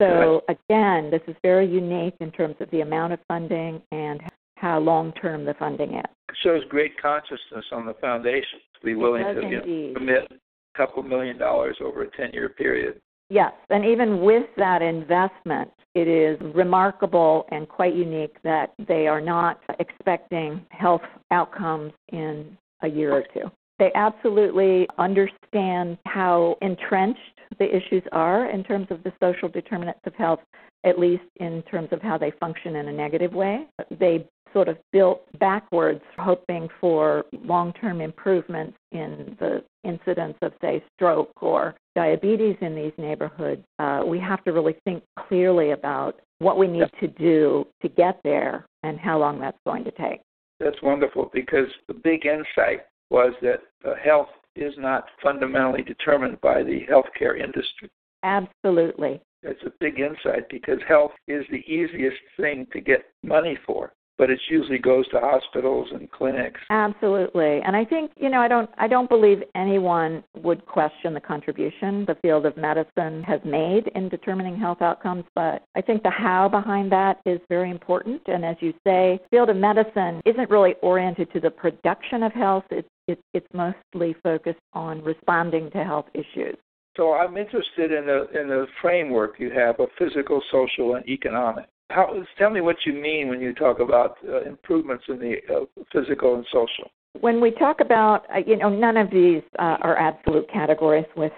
So 0.02 0.44
again, 0.50 1.12
this 1.12 1.22
is 1.28 1.36
very 1.44 1.68
unique 1.68 2.16
in 2.20 2.32
terms 2.32 2.56
of 2.60 2.70
the 2.72 2.82
amount 2.82 3.14
of 3.14 3.20
funding 3.28 3.82
and 3.92 4.22
how 4.58 4.80
long-term 4.80 5.46
the 5.46 5.54
funding 5.56 5.96
is. 5.96 6.06
It 6.30 6.36
shows 6.44 6.64
great 6.70 7.00
consciousness 7.02 7.66
on 7.72 7.86
the 7.86 7.94
foundation 7.96 8.60
to 8.80 8.86
be 8.86 8.96
willing 8.96 9.24
to 9.24 9.42
you 9.42 9.58
know, 9.58 9.94
commit 9.94 10.32
a 10.32 10.78
couple 10.78 11.04
million 11.04 11.38
dollars 11.38 11.78
over 11.84 12.04
a 12.04 12.08
10-year 12.08 12.50
period. 12.50 13.00
Yes, 13.34 13.54
and 13.72 13.84
even 13.84 14.22
with 14.22 14.46
that 14.58 14.84
investment, 14.84 15.72
it 15.96 16.08
is 16.08 16.40
remarkable 16.54 17.48
and 17.50 17.68
quite 17.68 17.96
unique 17.96 18.36
that 18.44 18.76
they 18.88 19.08
are 19.08 19.20
not 19.20 19.60
expecting 19.80 20.64
health 20.70 21.02
outcomes 21.32 21.94
in 22.10 22.56
a 22.84 22.88
year 22.88 23.12
or 23.12 23.24
two. 23.34 23.50
They 23.80 23.92
absolutely 23.96 24.88
understand 25.00 25.98
how 26.06 26.58
entrenched 26.62 27.40
the 27.58 27.76
issues 27.76 28.04
are 28.12 28.52
in 28.52 28.64
terms 28.64 28.86
of 28.92 29.02
the 29.02 29.12
social 29.20 29.50
determinants 29.50 30.02
of 30.06 30.14
health, 30.14 30.42
at 30.84 31.00
least 31.00 31.24
in 31.38 31.64
terms 31.64 31.90
of 31.92 32.04
how 32.04 32.20
they 32.20 32.34
function 32.40 32.76
in 32.76 32.88
a 32.88 32.94
negative 32.94 33.34
way. 33.34 33.66
They 34.00 34.28
sort 34.54 34.68
of 34.68 34.78
built 34.92 35.24
backwards, 35.40 36.02
hoping 36.18 36.70
for 36.80 37.26
long 37.44 37.74
term 37.74 38.02
improvements 38.02 38.78
in 38.92 39.36
the 39.40 39.64
incidence 39.84 40.36
of, 40.42 40.54
say, 40.62 40.84
stroke 40.96 41.32
or 41.42 41.76
diabetes 41.96 42.56
in 42.62 42.76
these 42.76 42.94
neighborhoods. 42.98 43.64
Uh, 43.80 44.04
we 44.06 44.20
have 44.20 44.44
to 44.46 44.52
really 44.52 44.76
think 44.86 45.04
clearly 45.28 45.72
about 45.72 46.20
what 46.40 46.58
we 46.58 46.68
need 46.68 46.90
to 47.00 47.08
do 47.08 47.66
to 47.82 47.90
get 47.90 48.20
there 48.24 48.66
and 48.84 49.00
how 49.00 49.18
long 49.18 49.40
that's 49.40 49.58
going 49.66 49.84
to 49.84 49.92
take. 49.92 50.22
That's 50.60 50.82
wonderful 50.82 51.30
because 51.34 51.68
the 51.88 51.94
big 51.94 52.26
insight 52.26 52.86
was 53.10 53.34
that 53.42 53.62
uh, 53.86 53.94
health 54.04 54.30
is 54.56 54.74
not 54.78 55.06
fundamentally 55.22 55.82
determined 55.82 56.40
by 56.42 56.64
the 56.64 56.82
healthcare 56.90 57.40
industry. 57.40 57.90
Absolutely. 58.24 59.20
That's 59.42 59.62
a 59.66 59.72
big 59.80 60.00
insight 60.00 60.48
because 60.50 60.80
health 60.88 61.12
is 61.28 61.44
the 61.52 61.64
easiest 61.72 62.18
thing 62.38 62.66
to 62.72 62.80
get 62.80 63.06
money 63.24 63.58
for 63.66 63.92
but 64.18 64.30
it 64.30 64.40
usually 64.50 64.78
goes 64.78 65.08
to 65.10 65.20
hospitals 65.20 65.88
and 65.94 66.10
clinics. 66.12 66.62
Absolutely. 66.70 67.62
And 67.66 67.76
I 67.76 67.86
think, 67.86 68.12
you 68.16 68.30
know, 68.30 68.40
I 68.40 68.48
don't 68.48 68.70
I 68.78 68.88
don't 68.88 69.10
believe 69.10 69.40
anyone 69.56 70.24
would 70.38 70.66
question 70.66 71.14
the 71.14 71.20
contribution 71.20 72.06
the 72.06 72.18
field 72.22 72.46
of 72.46 72.56
medicine 72.58 73.24
has 73.24 73.42
made 73.46 73.92
in 73.96 74.10
determining 74.10 74.58
health 74.58 74.82
outcomes, 74.82 75.26
but 75.36 75.64
I 75.76 75.82
think 75.82 76.04
the 76.04 76.10
how 76.10 76.48
behind 76.50 76.92
that 76.92 77.20
is 77.26 77.40
very 77.50 77.72
important. 77.72 78.22
And 78.28 78.46
as 78.46 78.56
you 78.60 78.72
say, 78.86 79.20
the 79.24 79.28
field 79.32 79.50
of 79.50 79.58
medicine 79.58 80.22
isn't 80.26 80.50
really 80.50 80.76
oriented 80.82 81.32
to 81.34 81.40
the 81.40 81.52
production 81.52 82.24
of 82.24 82.32
health. 82.34 82.66
It's 82.70 82.88
it's, 83.08 83.22
it's 83.34 83.48
mostly 83.54 84.16
focused 84.24 84.62
on 84.72 85.04
responding 85.04 85.70
to 85.72 85.84
health 85.84 86.06
issues. 86.14 86.56
So 86.96 87.14
I'm 87.14 87.36
interested 87.38 87.92
in 87.92 88.06
the 88.06 88.28
in 88.40 88.48
the 88.48 88.68
framework 88.82 89.40
you 89.40 89.50
have 89.52 89.80
of 89.80 89.90
physical, 89.98 90.42
social, 90.52 90.96
and 90.96 91.08
economic. 91.10 91.66
How, 91.90 92.12
tell 92.38 92.50
me 92.50 92.62
what 92.62 92.78
you 92.86 92.94
mean 92.94 93.28
when 93.28 93.40
you 93.40 93.54
talk 93.54 93.80
about 93.80 94.18
uh, 94.28 94.42
improvements 94.42 95.04
in 95.08 95.20
the 95.20 95.36
uh, 95.54 95.82
physical 95.92 96.36
and 96.36 96.46
social. 96.52 96.90
When 97.20 97.40
we 97.40 97.52
talk 97.52 97.80
about, 97.80 98.26
uh, 98.36 98.40
you 98.48 98.58
know, 98.58 98.70
none 98.70 98.98
of 98.98 99.12
these 99.12 99.44
uh, 99.60 99.78
are 99.82 99.96
absolute 100.00 100.50
categories 100.52 101.06
with 101.16 101.32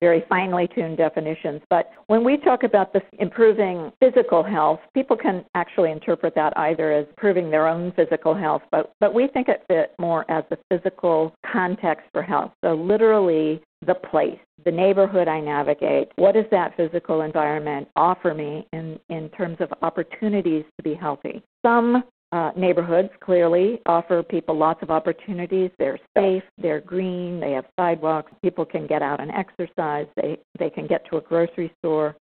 very 0.00 0.24
finely 0.28 0.68
tuned 0.74 0.96
definitions. 0.96 1.62
But 1.70 1.92
when 2.08 2.24
we 2.24 2.38
talk 2.38 2.64
about 2.64 2.92
the 2.92 3.02
improving 3.20 3.92
physical 4.00 4.42
health, 4.42 4.80
people 4.94 5.16
can 5.16 5.44
actually 5.54 5.92
interpret 5.92 6.34
that 6.34 6.52
either 6.56 6.90
as 6.92 7.06
improving 7.08 7.52
their 7.52 7.68
own 7.68 7.92
physical 7.92 8.34
health, 8.34 8.62
but 8.72 8.94
but 8.98 9.14
we 9.14 9.28
think 9.28 9.46
it 9.48 9.62
fit 9.68 9.94
more 10.00 10.28
as 10.28 10.42
the 10.50 10.58
physical 10.68 11.32
context 11.52 12.06
for 12.12 12.22
health. 12.22 12.50
So 12.64 12.74
literally 12.74 13.62
the 13.86 13.94
place, 13.94 14.38
the 14.64 14.70
neighborhood 14.70 15.28
I 15.28 15.40
navigate. 15.40 16.08
What 16.16 16.34
does 16.34 16.44
that 16.50 16.76
physical 16.76 17.22
environment 17.22 17.88
offer 17.96 18.34
me 18.34 18.66
in, 18.72 18.98
in 19.08 19.28
terms 19.30 19.56
of 19.60 19.72
opportunities 19.82 20.64
to 20.78 20.82
be 20.82 20.94
healthy? 20.94 21.42
Some 21.64 22.04
uh, 22.32 22.50
neighborhoods 22.56 23.10
clearly 23.20 23.80
offer 23.86 24.22
people 24.22 24.56
lots 24.56 24.82
of 24.82 24.90
opportunities. 24.90 25.70
They're 25.78 25.98
safe, 26.16 26.42
they're 26.58 26.80
green, 26.80 27.40
they 27.40 27.52
have 27.52 27.66
sidewalks, 27.78 28.32
people 28.42 28.64
can 28.64 28.86
get 28.86 29.02
out 29.02 29.20
and 29.20 29.30
exercise, 29.32 30.06
they, 30.16 30.38
they 30.58 30.70
can 30.70 30.86
get 30.86 31.04
to 31.10 31.18
a 31.18 31.20
grocery 31.20 31.72
store. 31.80 32.16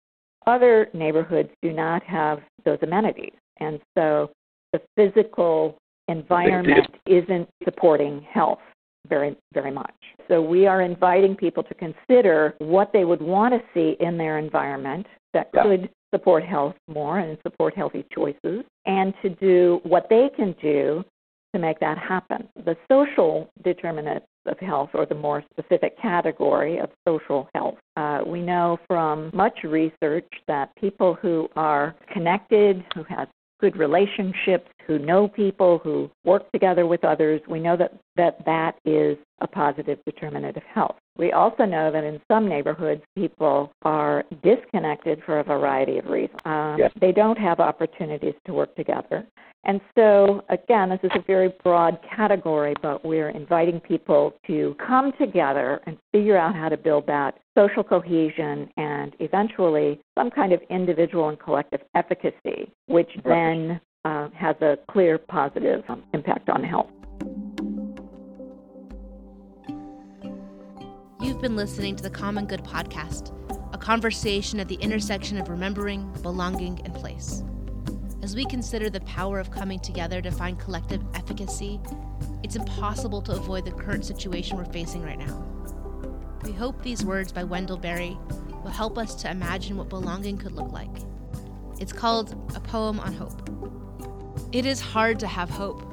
Other 0.48 0.90
neighborhoods 0.94 1.50
do 1.62 1.74
not 1.74 2.02
have 2.04 2.40
those 2.66 2.80
amenities. 2.82 3.34
And 3.60 3.80
so 3.96 4.32
the 4.74 4.82
physical 4.96 5.78
environment 6.08 6.88
isn't 7.06 7.48
supporting 7.64 8.26
health 8.32 8.60
very, 9.08 9.36
very 9.54 9.72
much. 9.72 9.94
So 10.28 10.42
we 10.42 10.68
are 10.68 10.82
inviting 10.82 11.36
people 11.36 11.64
to 11.64 11.74
consider 11.74 12.56
what 12.60 12.92
they 12.94 13.06
would 13.06 13.22
want 13.22 13.54
to 13.54 13.62
see 13.74 13.96
in 14.00 14.18
their 14.18 14.38
environment 14.38 15.08
that 15.34 15.50
yeah. 15.54 15.64
could 15.64 15.90
support 16.14 16.44
health 16.44 16.76
more 16.88 17.20
and 17.20 17.38
support 17.44 17.76
healthy 17.76 18.06
choices, 18.14 18.64
and 18.86 19.14
to 19.22 19.30
do 19.30 19.80
what 19.84 20.08
they 20.10 20.30
can 20.36 20.56
do 20.62 21.04
to 21.54 21.60
make 21.60 21.80
that 21.80 21.98
happen. 21.98 22.48
The 22.66 22.76
social 22.92 23.50
determinants 23.64 24.26
of 24.46 24.58
health, 24.60 24.90
or 24.94 25.06
the 25.06 25.16
more 25.16 25.44
specific 25.52 26.00
category 26.00 26.80
of 26.80 26.90
social 27.08 27.50
health, 27.54 27.78
uh, 27.98 28.22
we 28.26 28.42
know 28.42 28.80
from 28.88 29.30
much 29.34 29.60
research 29.64 30.28
that 30.48 30.76
people 30.80 31.16
who 31.16 31.50
are 31.56 31.96
connected, 32.12 32.84
who 32.96 33.04
have 33.04 33.28
good 33.60 33.78
relationships, 33.78 34.70
who 34.88 34.98
know 34.98 35.28
people, 35.28 35.80
who 35.80 36.10
work 36.24 36.52
together 36.52 36.88
with 36.88 37.04
others, 37.04 37.42
we 37.48 37.60
know 37.60 37.78
that 37.78 37.94
that, 38.16 38.44
that 38.46 38.76
is 38.86 39.18
a 39.42 39.48
positive 39.48 40.00
determinant 40.06 40.58
of 40.58 40.64
health. 40.64 40.96
We 41.20 41.34
also 41.34 41.66
know 41.66 41.92
that 41.92 42.06
in 42.06 42.22
some 42.32 42.48
neighborhoods, 42.48 43.02
people 43.14 43.74
are 43.82 44.24
disconnected 44.42 45.22
for 45.26 45.40
a 45.40 45.44
variety 45.44 45.98
of 45.98 46.06
reasons. 46.06 46.40
Um, 46.46 46.78
yes. 46.80 46.92
They 47.02 47.12
don't 47.12 47.38
have 47.38 47.60
opportunities 47.60 48.36
to 48.46 48.54
work 48.54 48.74
together. 48.78 49.28
And 49.66 49.82
so, 49.96 50.46
again, 50.48 50.88
this 50.88 51.02
is 51.04 51.12
a 51.16 51.22
very 51.28 51.54
broad 51.62 52.00
category, 52.16 52.74
but 52.82 53.04
we're 53.04 53.32
inviting 53.32 53.82
people 53.82 54.34
to 54.48 54.78
come 54.80 55.12
together 55.20 55.82
and 55.86 55.98
figure 56.14 56.38
out 56.38 56.56
how 56.56 56.70
to 56.70 56.78
build 56.78 57.06
that 57.08 57.38
social 57.58 57.84
cohesion 57.84 58.70
and 58.78 59.14
eventually 59.20 60.00
some 60.18 60.32
kind 60.32 60.54
of 60.54 60.62
individual 60.70 61.28
and 61.28 61.38
collective 61.38 61.82
efficacy, 61.96 62.72
which 62.86 63.10
right. 63.26 63.26
then 63.26 63.82
uh, 64.06 64.30
has 64.34 64.56
a 64.62 64.78
clear 64.90 65.18
positive 65.18 65.84
um, 65.90 66.02
impact 66.14 66.48
on 66.48 66.64
health. 66.64 66.88
You've 71.22 71.42
been 71.42 71.58
listening 71.58 71.98
to 71.98 72.04
the 72.04 72.10
Common 72.10 72.46
Good 72.46 72.64
Podcast, 72.64 73.34
a 73.74 73.78
conversation 73.78 74.58
at 74.62 74.70
the 74.70 74.76
intersection 74.76 75.38
of 75.38 75.50
remembering, 75.50 76.10
belonging, 76.22 76.80
and 76.86 76.96
place. 76.96 77.44
As 78.24 78.38
we 78.38 78.46
consider 78.46 78.90
the 78.90 79.02
power 79.02 79.38
of 79.38 79.52
coming 79.52 79.80
together 79.80 80.22
to 80.22 80.32
find 80.32 80.58
collective 80.58 81.04
efficacy, 81.16 81.82
it's 82.42 82.56
impossible 82.56 83.22
to 83.24 83.34
avoid 83.34 83.66
the 83.66 83.72
current 83.72 84.06
situation 84.06 84.56
we're 84.56 84.64
facing 84.64 85.04
right 85.04 85.20
now. 85.20 85.46
We 86.46 86.54
hope 86.54 86.82
these 86.84 87.04
words 87.04 87.34
by 87.34 87.44
Wendell 87.44 87.76
Berry 87.76 88.18
will 88.64 88.72
help 88.72 88.98
us 88.98 89.14
to 89.16 89.30
imagine 89.30 89.76
what 89.76 89.90
belonging 89.90 90.38
could 90.38 90.54
look 90.54 90.72
like. 90.72 90.96
It's 91.82 91.92
called 91.92 92.32
A 92.56 92.62
Poem 92.62 92.98
on 92.98 93.12
Hope. 93.12 93.50
It 94.54 94.66
is 94.66 94.80
hard 94.80 95.20
to 95.20 95.28
have 95.28 95.50
hope. 95.50 95.84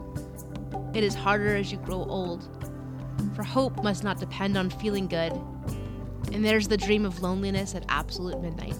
It 0.94 1.02
is 1.02 1.16
harder 1.16 1.56
as 1.56 1.72
you 1.72 1.78
grow 1.78 2.04
old. 2.04 2.55
For 3.36 3.44
hope 3.44 3.84
must 3.84 4.02
not 4.02 4.18
depend 4.18 4.56
on 4.56 4.70
feeling 4.70 5.06
good. 5.06 5.32
And 6.32 6.44
there's 6.44 6.66
the 6.66 6.76
dream 6.76 7.04
of 7.04 7.22
loneliness 7.22 7.76
at 7.76 7.84
absolute 7.88 8.40
midnight 8.40 8.74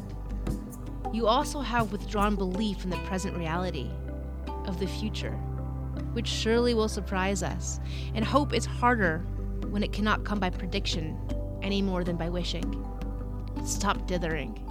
you 1.16 1.26
also 1.26 1.60
have 1.60 1.92
withdrawn 1.92 2.36
belief 2.36 2.84
in 2.84 2.90
the 2.90 2.98
present 2.98 3.34
reality 3.38 3.90
of 4.66 4.78
the 4.78 4.86
future, 4.86 5.32
which 6.12 6.26
surely 6.26 6.74
will 6.74 6.90
surprise 6.90 7.42
us. 7.42 7.80
And 8.14 8.22
hope 8.22 8.52
is 8.52 8.66
harder 8.66 9.20
when 9.70 9.82
it 9.82 9.94
cannot 9.94 10.24
come 10.24 10.38
by 10.38 10.50
prediction 10.50 11.18
any 11.62 11.80
more 11.80 12.04
than 12.04 12.16
by 12.16 12.28
wishing. 12.28 12.86
Stop 13.64 14.06
dithering. 14.06 14.62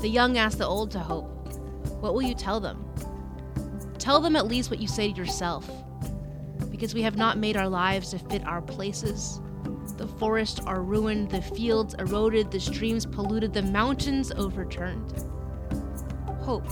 The 0.00 0.08
young 0.08 0.38
ask 0.38 0.58
the 0.58 0.66
old 0.66 0.90
to 0.90 0.98
hope. 0.98 1.28
What 2.00 2.14
will 2.14 2.22
you 2.22 2.34
tell 2.34 2.58
them? 2.58 2.84
Tell 3.98 4.20
them 4.20 4.34
at 4.34 4.48
least 4.48 4.70
what 4.70 4.80
you 4.80 4.88
say 4.88 5.12
to 5.12 5.16
yourself. 5.16 5.70
Because 6.82 6.94
we 6.96 7.02
have 7.02 7.16
not 7.16 7.38
made 7.38 7.56
our 7.56 7.68
lives 7.68 8.10
to 8.10 8.18
fit 8.18 8.44
our 8.44 8.60
places. 8.60 9.40
The 9.98 10.08
forests 10.08 10.58
are 10.66 10.82
ruined, 10.82 11.30
the 11.30 11.40
fields 11.40 11.94
eroded, 12.00 12.50
the 12.50 12.58
streams 12.58 13.06
polluted, 13.06 13.52
the 13.52 13.62
mountains 13.62 14.32
overturned 14.32 15.24
hope 16.40 16.66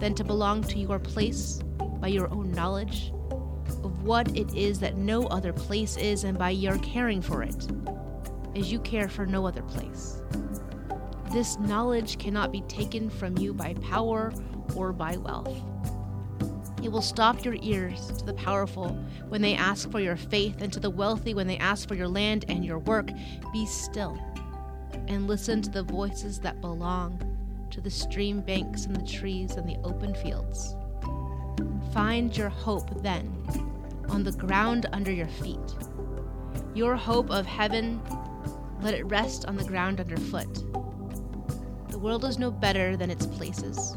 than 0.00 0.14
to 0.14 0.24
belong 0.24 0.62
to 0.62 0.78
your 0.78 0.98
place 0.98 1.60
by 2.00 2.08
your 2.08 2.32
own 2.32 2.52
knowledge 2.52 3.12
of 3.84 4.02
what 4.02 4.34
it 4.34 4.54
is 4.54 4.80
that 4.80 4.96
no 4.96 5.26
other 5.26 5.52
place 5.52 5.98
is 5.98 6.24
and 6.24 6.38
by 6.38 6.48
your 6.48 6.78
caring 6.78 7.20
for 7.20 7.42
it 7.42 7.68
as 8.56 8.72
you 8.72 8.80
care 8.80 9.10
for 9.10 9.26
no 9.26 9.46
other 9.46 9.60
place. 9.64 10.22
This 11.34 11.58
knowledge 11.58 12.16
cannot 12.16 12.50
be 12.50 12.62
taken 12.62 13.10
from 13.10 13.36
you 13.36 13.52
by 13.52 13.74
power 13.74 14.32
or 14.74 14.94
by 14.94 15.18
wealth. 15.18 15.54
It 16.82 16.92
will 16.92 17.02
stop 17.02 17.44
your 17.44 17.56
ears 17.60 18.06
to 18.18 18.24
the 18.24 18.34
powerful 18.34 18.90
when 19.28 19.42
they 19.42 19.54
ask 19.54 19.90
for 19.90 20.00
your 20.00 20.16
faith, 20.16 20.60
and 20.60 20.72
to 20.72 20.80
the 20.80 20.90
wealthy 20.90 21.34
when 21.34 21.46
they 21.46 21.58
ask 21.58 21.88
for 21.88 21.94
your 21.94 22.08
land 22.08 22.44
and 22.48 22.64
your 22.64 22.78
work. 22.78 23.10
Be 23.52 23.66
still 23.66 24.18
and 25.08 25.26
listen 25.26 25.62
to 25.62 25.70
the 25.70 25.82
voices 25.82 26.38
that 26.40 26.60
belong 26.60 27.20
to 27.70 27.80
the 27.80 27.90
stream 27.90 28.40
banks 28.40 28.86
and 28.86 28.94
the 28.94 29.06
trees 29.06 29.52
and 29.56 29.68
the 29.68 29.76
open 29.84 30.14
fields. 30.14 30.74
Find 31.92 32.36
your 32.36 32.48
hope 32.48 33.02
then 33.02 33.32
on 34.08 34.22
the 34.22 34.32
ground 34.32 34.86
under 34.92 35.12
your 35.12 35.26
feet. 35.26 35.58
Your 36.74 36.96
hope 36.96 37.30
of 37.30 37.44
heaven, 37.44 38.00
let 38.80 38.94
it 38.94 39.04
rest 39.06 39.46
on 39.46 39.56
the 39.56 39.64
ground 39.64 40.00
underfoot. 40.00 40.54
The 41.90 41.98
world 41.98 42.24
is 42.24 42.38
no 42.38 42.50
better 42.50 42.96
than 42.96 43.10
its 43.10 43.26
places. 43.26 43.96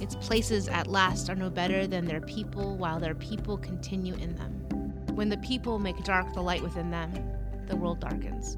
Its 0.00 0.14
places 0.16 0.68
at 0.68 0.86
last 0.86 1.28
are 1.28 1.34
no 1.34 1.50
better 1.50 1.86
than 1.86 2.04
their 2.04 2.20
people 2.22 2.76
while 2.76 2.98
their 2.98 3.14
people 3.14 3.58
continue 3.58 4.14
in 4.14 4.34
them. 4.36 4.52
When 5.14 5.28
the 5.28 5.38
people 5.38 5.78
make 5.78 6.02
dark 6.04 6.32
the 6.32 6.42
light 6.42 6.62
within 6.62 6.90
them, 6.90 7.12
the 7.68 7.76
world 7.76 8.00
darkens. 8.00 8.56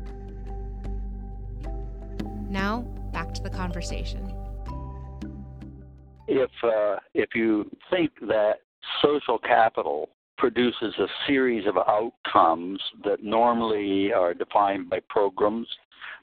Now, 2.48 2.82
back 3.12 3.34
to 3.34 3.42
the 3.42 3.50
conversation 3.50 4.32
if 6.32 6.50
uh, 6.62 6.96
if 7.14 7.30
you 7.34 7.70
think 7.90 8.10
that 8.22 8.54
social 9.02 9.38
capital 9.38 10.08
produces 10.38 10.94
a 10.98 11.06
series 11.26 11.66
of 11.66 11.76
outcomes 11.76 12.80
that 13.04 13.22
normally 13.22 14.12
are 14.12 14.34
defined 14.34 14.90
by 14.90 14.98
programs, 15.08 15.68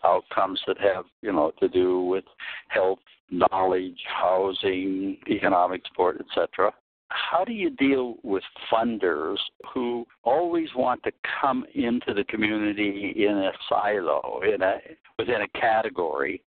outcomes 0.03 0.59
that 0.67 0.77
have, 0.79 1.05
you 1.21 1.31
know, 1.31 1.51
to 1.59 1.69
do 1.69 2.01
with 2.01 2.25
health, 2.67 2.99
knowledge, 3.31 3.99
housing, 4.07 5.17
economic 5.29 5.81
support, 5.87 6.19
etc. 6.19 6.73
How 7.09 7.43
do 7.43 7.53
you 7.53 7.71
deal 7.71 8.15
with 8.23 8.43
funders 8.71 9.37
who 9.73 10.05
always 10.23 10.69
want 10.75 11.01
to 11.03 11.11
come 11.41 11.65
into 11.73 12.13
the 12.13 12.23
community 12.25 13.13
in 13.17 13.35
a 13.37 13.51
silo, 13.67 14.41
in 14.43 14.61
a 14.61 14.77
within 15.17 15.41
a 15.41 15.59
category, 15.59 16.41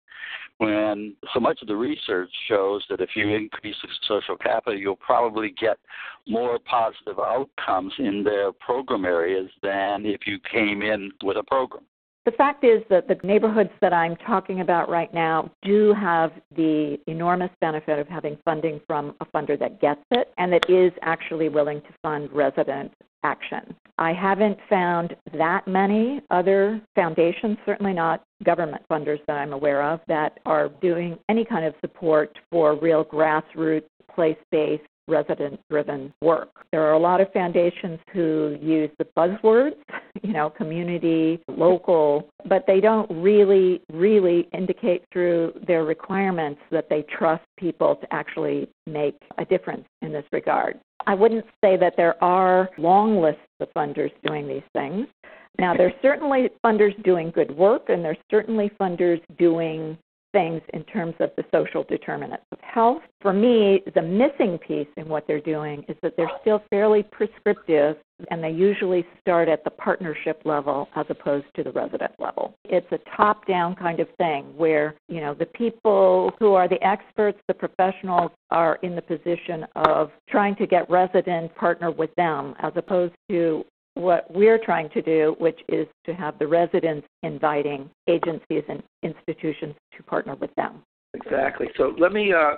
when 0.59 1.17
so 1.33 1.41
much 1.41 1.63
of 1.63 1.69
the 1.69 1.77
research 1.77 2.31
shows 2.47 2.85
that 2.91 3.01
if 3.01 3.11
you 3.17 3.29
increase 3.35 3.77
the 3.83 3.89
social 4.07 4.37
capital, 4.37 4.79
you'll 4.79 4.95
probably 4.97 5.55
get 5.59 5.79
more 6.29 6.59
positive 6.59 7.19
outcomes 7.19 7.95
in 7.99 8.23
their 8.23 8.53
program 8.53 9.07
areas 9.07 9.51
than 9.63 10.05
if 10.05 10.27
you 10.27 10.39
came 10.53 10.83
in 10.83 11.11
with 11.25 11.39
a 11.39 11.43
program. 11.45 11.85
The 12.27 12.33
fact 12.33 12.65
is 12.65 12.83
that 12.91 13.09
the 13.09 13.17
neighborhoods 13.25 13.71
that 13.81 13.95
I'm 13.95 14.15
talking 14.17 14.61
about 14.61 14.91
right 14.91 15.13
now 15.15 15.51
do 15.63 15.95
have 15.95 16.33
the 16.55 16.99
enormous 17.07 17.51
benefit 17.63 17.99
of 17.99 18.09
having 18.09 18.37
funding 18.45 18.81
from 18.87 19.15
a 19.21 19.27
funder 19.27 19.59
that 19.59 19.81
gets 19.81 20.03
it 20.11 20.33
and 20.37 20.53
that 20.53 20.69
is 20.69 20.93
actually 21.03 21.49
willing 21.49 21.81
to 21.81 21.89
fund 22.03 22.31
resident 22.31 22.93
action. 23.25 23.75
I 23.99 24.13
haven't 24.13 24.59
found 24.69 25.17
that 25.37 25.67
many 25.67 26.21
other 26.31 26.81
foundations, 26.95 27.59
certainly 27.65 27.93
not 27.93 28.23
government 28.45 28.83
funders 28.91 29.21
that 29.27 29.37
I'm 29.37 29.53
aware 29.53 29.83
of, 29.83 30.01
that 30.09 30.41
are 30.47 30.69
doing 30.81 31.19
any 31.29 31.45
kind 31.45 31.65
of 31.65 31.75
support 31.81 32.39
for 32.51 32.79
real 32.79 33.05
grassroots, 33.05 33.89
place 34.15 34.39
based 34.51 34.85
resident 35.11 35.61
driven 35.69 36.13
work. 36.23 36.49
There 36.73 36.83
are 36.83 36.93
a 36.93 36.99
lot 36.99 37.21
of 37.21 37.33
foundations 37.33 37.99
who 38.13 38.57
use 38.63 38.91
the 38.99 39.07
buzzwords, 39.17 39.77
you 40.23 40.33
know, 40.33 40.51
community, 40.51 41.41
local, 41.49 42.29
but 42.47 42.65
they 42.67 42.81
don't 42.81 43.11
really, 43.11 43.83
really 43.93 44.49
indicate 44.55 45.05
through 45.13 45.53
their 45.67 45.85
requirements 45.85 46.61
that 46.71 46.89
they 46.89 47.03
trust 47.03 47.45
people 47.59 47.97
to 47.97 48.15
actually 48.15 48.69
make 48.87 49.17
a 49.39 49.45
difference 49.45 49.85
in 50.03 50.13
this 50.13 50.25
regard. 50.33 50.79
I 51.07 51.15
wouldn't 51.15 51.45
say 51.65 51.77
that 51.77 51.95
there 51.97 52.23
are 52.23 52.71
long 52.79 53.21
lists 53.21 53.41
of 53.61 53.69
funders 53.77 54.13
doing 54.25 54.47
these 54.47 54.63
things. 54.75 55.07
Now, 55.59 55.75
there's 55.75 55.93
certainly 56.01 56.51
funders 56.65 57.01
doing 57.03 57.31
good 57.31 57.51
work, 57.57 57.89
and 57.89 58.05
there's 58.05 58.19
certainly 58.31 58.71
funders 58.81 59.21
doing 59.39 59.99
things 60.33 60.61
in 60.73 60.85
terms 60.85 61.15
of 61.21 61.31
the 61.37 61.45
social 61.53 61.85
determinants 61.85 62.45
of 62.53 62.59
health. 62.61 63.03
For 63.21 63.33
me, 63.33 63.83
the 63.95 64.03
missing 64.03 64.59
piece 64.59 64.89
in 64.97 65.09
what 65.09 65.27
they're 65.27 65.41
doing 65.41 65.85
is 65.89 65.97
that 66.03 66.15
they're 66.17 66.31
still 66.41 66.63
fairly 66.71 67.03
prescriptive 67.03 67.97
and 68.31 68.43
they 68.43 68.51
usually 68.51 69.07
start 69.21 69.49
at 69.49 69.65
the 69.65 69.71
partnership 69.71 70.43
level 70.45 70.89
as 70.95 71.07
opposed 71.09 71.47
to 71.57 71.63
the 71.63 71.73
resident 71.73 72.13
level. 72.19 72.55
It's 72.65 72.87
a 72.93 72.99
top 73.17 73.47
down 73.47 73.75
kind 73.77 74.01
of 74.01 74.09
thing 74.19 74.45
where, 74.57 74.95
you 75.09 75.21
know, 75.21 75.35
the 75.35 75.47
people 75.47 76.33
who 76.39 76.55
are 76.55 76.69
the 76.69 76.83
experts, 76.87 77.39
the 77.49 77.55
professionals 77.55 78.31
are 78.51 78.79
in 78.83 78.95
the 78.95 79.03
position 79.03 79.65
of 79.75 80.11
trying 80.29 80.57
to 80.57 80.67
get 80.67 80.89
residents 80.91 81.55
partner 81.59 81.91
with 81.91 82.15
them 82.17 82.55
as 82.61 82.73
opposed 82.77 83.15
to 83.31 83.65
what 84.01 84.31
we're 84.33 84.59
trying 84.59 84.89
to 84.91 85.03
do, 85.03 85.37
which 85.39 85.61
is 85.69 85.87
to 86.07 86.15
have 86.15 86.39
the 86.39 86.47
residents 86.47 87.07
inviting 87.23 87.91
agencies 88.09 88.65
and 88.69 88.83
institutions 89.03 89.75
to 89.97 90.03
partner 90.03 90.35
with 90.37 90.55
them. 90.57 90.83
Exactly. 91.15 91.69
So 91.77 91.95
let 91.99 92.13
me 92.13 92.33
uh, 92.33 92.55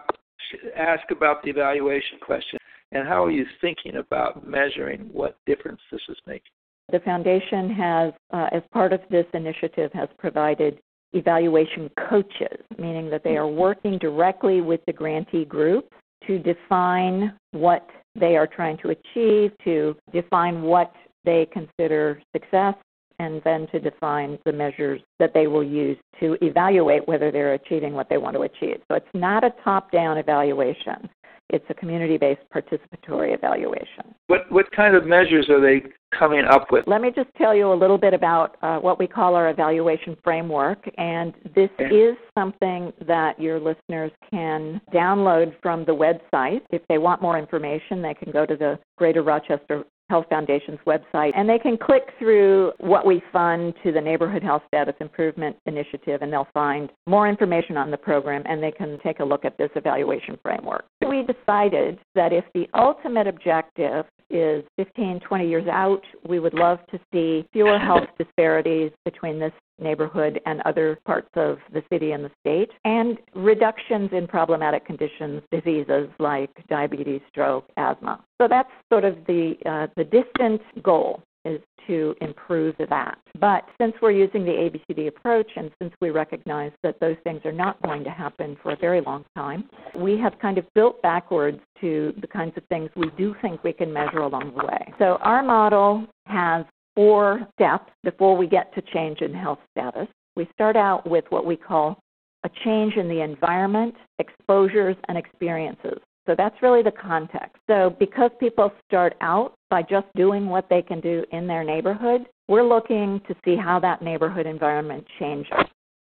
ask 0.77 1.11
about 1.11 1.43
the 1.43 1.51
evaluation 1.51 2.19
question 2.21 2.59
and 2.93 3.09
how 3.09 3.25
are 3.25 3.31
you 3.31 3.47
thinking 3.61 3.97
about 3.97 4.47
measuring 4.47 5.09
what 5.13 5.37
difference 5.47 5.81
this 5.91 6.01
is 6.09 6.17
making? 6.27 6.53
The 6.91 7.01
foundation 7.01 7.71
has, 7.71 8.13
uh, 8.33 8.49
as 8.53 8.63
part 8.73 8.93
of 8.93 9.01
this 9.11 9.25
initiative, 9.33 9.91
has 9.95 10.09
provided 10.19 10.79
evaluation 11.15 11.91
coaches, 12.09 12.61
meaning 12.79 13.09
that 13.11 13.25
they 13.25 13.37
are 13.37 13.49
working 13.49 13.99
directly 13.99 14.61
with 14.61 14.81
the 14.87 14.93
grantee 14.93 15.45
groups 15.45 15.89
to 16.27 16.39
define 16.39 17.35
what 17.53 17.89
they 18.15 18.37
are 18.37 18.47
trying 18.47 18.77
to 18.79 18.91
achieve, 18.91 19.53
to 19.65 19.97
define 20.13 20.63
what 20.63 20.93
they 21.25 21.47
consider 21.53 22.21
success 22.35 22.75
and 23.19 23.41
then 23.45 23.67
to 23.69 23.79
define 23.79 24.39
the 24.45 24.53
measures 24.53 25.01
that 25.19 25.33
they 25.35 25.47
will 25.47 25.63
use 25.63 25.97
to 26.21 26.37
evaluate 26.43 27.07
whether 27.07 27.31
they're 27.31 27.55
achieving 27.55 27.93
what 27.93 28.09
they 28.09 28.19
want 28.19 28.35
to 28.35 28.43
achieve. 28.43 28.81
So 28.89 28.97
it's 28.97 29.07
not 29.15 29.45
a 29.45 29.51
top 29.63 29.93
down 29.93 30.19
evaluation. 30.19 31.09
It's 31.51 31.65
a 31.69 31.75
community 31.75 32.17
based 32.17 32.41
participatory 32.55 33.35
evaluation. 33.35 34.15
What, 34.29 34.51
what 34.51 34.73
kind 34.73 34.97
of 34.97 35.07
measures 35.07 35.51
are 35.51 35.61
they 35.61 35.83
coming 36.19 36.45
up 36.47 36.73
with? 36.73 36.87
Let 36.87 37.03
me 37.03 37.11
just 37.15 37.29
tell 37.37 37.55
you 37.55 37.71
a 37.71 37.75
little 37.75 37.99
bit 37.99 38.15
about 38.15 38.57
uh, 38.63 38.79
what 38.79 38.99
we 38.99 39.07
call 39.07 39.35
our 39.35 39.51
evaluation 39.51 40.17
framework. 40.25 40.79
And 40.97 41.35
this 41.55 41.69
okay. 41.79 41.95
is 41.95 42.17
something 42.37 42.93
that 43.07 43.39
your 43.39 43.61
listeners 43.61 44.11
can 44.31 44.81
download 44.95 45.55
from 45.61 45.85
the 45.85 45.93
website. 45.93 46.63
If 46.71 46.81
they 46.89 46.97
want 46.97 47.21
more 47.21 47.39
information, 47.39 48.01
they 48.01 48.15
can 48.15 48.33
go 48.33 48.47
to 48.47 48.57
the 48.57 48.79
Greater 48.97 49.23
Rochester 49.23 49.85
Health 50.13 50.27
Foundation's 50.29 50.79
website, 50.87 51.33
and 51.35 51.49
they 51.49 51.59
can 51.59 51.79
click 51.79 52.03
through 52.19 52.71
what 52.81 53.07
we 53.07 53.23
fund 53.33 53.73
to 53.83 53.93
the 53.93 54.01
Neighborhood 54.01 54.43
Health 54.43 54.61
Status 54.69 54.95
Improvement 55.01 55.57
Initiative, 55.65 56.21
and 56.21 56.31
they'll 56.31 56.49
find 56.53 56.93
more 57.07 57.31
information 57.31 57.79
on 57.79 57.91
the 57.91 57.97
program, 57.97 58.43
and 58.45 58.63
they 58.63 58.73
can 58.73 58.99
take 59.03 59.21
a 59.21 59.25
look 59.25 59.47
at 59.47 59.57
this 59.57 59.71
evaluation 59.75 60.39
framework. 60.43 60.85
We 61.01 61.23
decided 61.23 61.99
that 62.15 62.31
if 62.31 62.45
the 62.53 62.69
ultimate 62.75 63.27
objective 63.27 64.05
is 64.29 64.63
15, 64.77 65.21
20 65.21 65.49
years 65.49 65.67
out, 65.67 66.03
we 66.29 66.41
would 66.41 66.53
love 66.53 66.81
to 66.91 67.01
see 67.11 67.47
fewer 67.51 67.79
health 67.79 68.09
disparities 68.19 68.93
between 69.07 69.39
this 69.39 69.53
neighborhood 69.79 70.41
and 70.47 70.61
other 70.65 70.99
parts 71.05 71.29
of 71.37 71.59
the 71.73 71.83
city 71.93 72.13
and 72.13 72.25
the 72.25 72.31
state, 72.41 72.71
and 72.85 73.19
reductions 73.35 74.11
in 74.13 74.27
problematic 74.27 74.85
conditions, 74.87 75.43
diseases 75.51 76.09
like 76.19 76.51
diabetes, 76.69 77.21
stroke, 77.29 77.69
asthma. 77.77 78.23
So 78.41 78.49
that's 78.49 78.71
sort 78.93 79.05
of 79.05 79.17
the 79.27 79.55
uh, 79.67 79.87
the 79.97 80.05
distant 80.05 80.61
goal 80.83 81.23
is 81.45 81.61
to 81.87 82.15
improve 82.21 82.77
that. 82.89 83.19
But 83.41 83.65
since 83.81 83.95
we're 84.01 84.13
using 84.13 84.45
the 84.45 84.53
ABCD 84.53 85.09
approach 85.09 85.51
and 85.57 85.71
since 85.81 85.93
we 86.01 86.11
recognize 86.11 86.73
that 86.83 87.01
those 87.01 87.17
things 87.25 87.41
are 87.45 87.53
not 87.53 87.81
going 87.83 88.05
to 88.05 88.11
happen 88.11 88.57
for 88.63 88.73
a 88.73 88.77
very 88.77 89.01
long 89.01 89.25
time, 89.37 89.69
we 89.97 90.19
have 90.19 90.39
kind 90.41 90.59
of 90.59 90.65
built 90.75 91.03
backwards 91.03 91.61
to 91.81 92.15
the 92.21 92.27
kinds 92.27 92.53
of 92.57 92.63
things 92.69 92.91
we 92.95 93.11
do 93.17 93.35
think 93.43 93.65
we 93.65 93.73
can 93.73 93.93
measure 93.93 94.21
along 94.21 94.53
the 94.57 94.65
way. 94.65 94.95
So 94.99 95.19
our 95.23 95.43
model 95.43 96.07
has 96.27 96.65
four 96.95 97.47
steps 97.55 97.91
before 98.03 98.37
we 98.37 98.47
get 98.47 98.75
to 98.75 98.83
change 98.93 99.21
in 99.21 99.33
health 99.33 99.59
status. 99.71 100.09
We 100.37 100.49
start 100.55 100.77
out 100.77 101.09
with 101.09 101.25
what 101.31 101.47
we 101.47 101.57
call 101.57 101.99
a 102.45 102.51
change 102.65 102.95
in 102.95 103.09
the 103.09 103.21
environment, 103.21 103.95
exposures, 104.19 104.97
and 105.09 105.17
experiences. 105.17 105.99
So 106.27 106.35
that's 106.37 106.55
really 106.63 106.83
the 106.83 106.93
context. 106.93 107.57
So 107.69 107.97
because 107.99 108.31
people 108.39 108.73
start 108.89 109.15
out 109.21 109.55
by 109.71 109.83
just 109.83 110.07
doing 110.17 110.47
what 110.47 110.69
they 110.71 110.83
can 110.83 111.01
do 111.01 111.25
in 111.33 111.47
their 111.47 111.65
neighborhood, 111.65 112.27
we're 112.49 112.67
looking 112.67 113.21
to 113.27 113.35
see 113.45 113.57
how 113.57 113.81
that 113.81 114.03
neighborhood 114.03 114.47
environment 114.47 115.05
changes. 115.19 115.53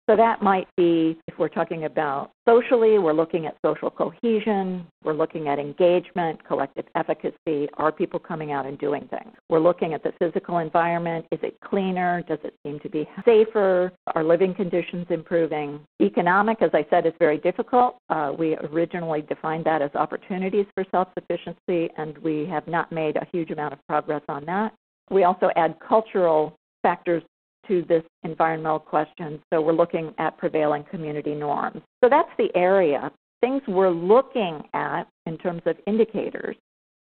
So 0.09 0.17
that 0.17 0.43
might 0.43 0.69
be, 0.75 1.19
if 1.27 1.39
we're 1.39 1.51
talking 1.51 1.85
about 1.85 2.31
socially, 2.49 2.99
we're 2.99 3.13
looking 3.13 3.45
at 3.45 3.59
social 3.63 3.91
cohesion, 3.91 4.87
we're 5.05 5.13
looking 5.13 5.49
at 5.49 5.59
engagement, 5.59 6.43
collective 6.47 6.87
efficacy, 6.95 7.69
are 7.75 7.93
people 7.93 8.19
coming 8.19 8.51
out 8.51 8.65
and 8.65 8.79
doing 8.79 9.07
things? 9.11 9.37
We're 9.51 9.61
looking 9.61 9.93
at 9.93 10.03
the 10.03 10.15
physical 10.19 10.59
environment, 10.59 11.27
is 11.31 11.41
it 11.43 11.59
cleaner? 11.63 12.25
Does 12.27 12.39
it 12.43 12.55
seem 12.65 12.81
to 12.81 12.89
be 12.89 13.07
safer? 13.27 13.93
Are 14.15 14.25
living 14.25 14.55
conditions 14.55 15.05
improving? 15.11 15.79
Economic, 16.01 16.63
as 16.63 16.71
I 16.73 16.87
said, 16.89 17.05
is 17.05 17.13
very 17.19 17.37
difficult. 17.37 17.99
Uh, 18.09 18.33
we 18.37 18.57
originally 18.57 19.21
defined 19.21 19.67
that 19.67 19.83
as 19.83 19.91
opportunities 19.95 20.65
for 20.75 20.87
self 20.91 21.09
sufficiency, 21.19 21.91
and 21.99 22.17
we 22.19 22.47
have 22.47 22.67
not 22.67 22.91
made 22.91 23.17
a 23.17 23.27
huge 23.31 23.51
amount 23.51 23.75
of 23.75 23.79
progress 23.87 24.23
on 24.31 24.47
that. 24.47 24.73
We 25.11 25.25
also 25.25 25.51
add 25.55 25.75
cultural 25.87 26.57
factors 26.83 27.23
to 27.67 27.83
this 27.89 28.03
environmental 28.23 28.79
question. 28.79 29.41
So 29.53 29.61
we're 29.61 29.73
looking 29.73 30.15
at 30.19 30.39
prevailing 30.39 30.85
community 30.85 31.35
norms. 31.35 31.83
So 32.03 32.09
that's 32.09 32.31
the 32.39 32.51
area. 32.55 33.11
Things 33.41 33.63
we're 33.69 33.91
looking 33.91 34.63
at 34.75 35.05
in 35.27 35.39
terms 35.39 35.63
of 35.67 35.77
indicators. 35.87 36.57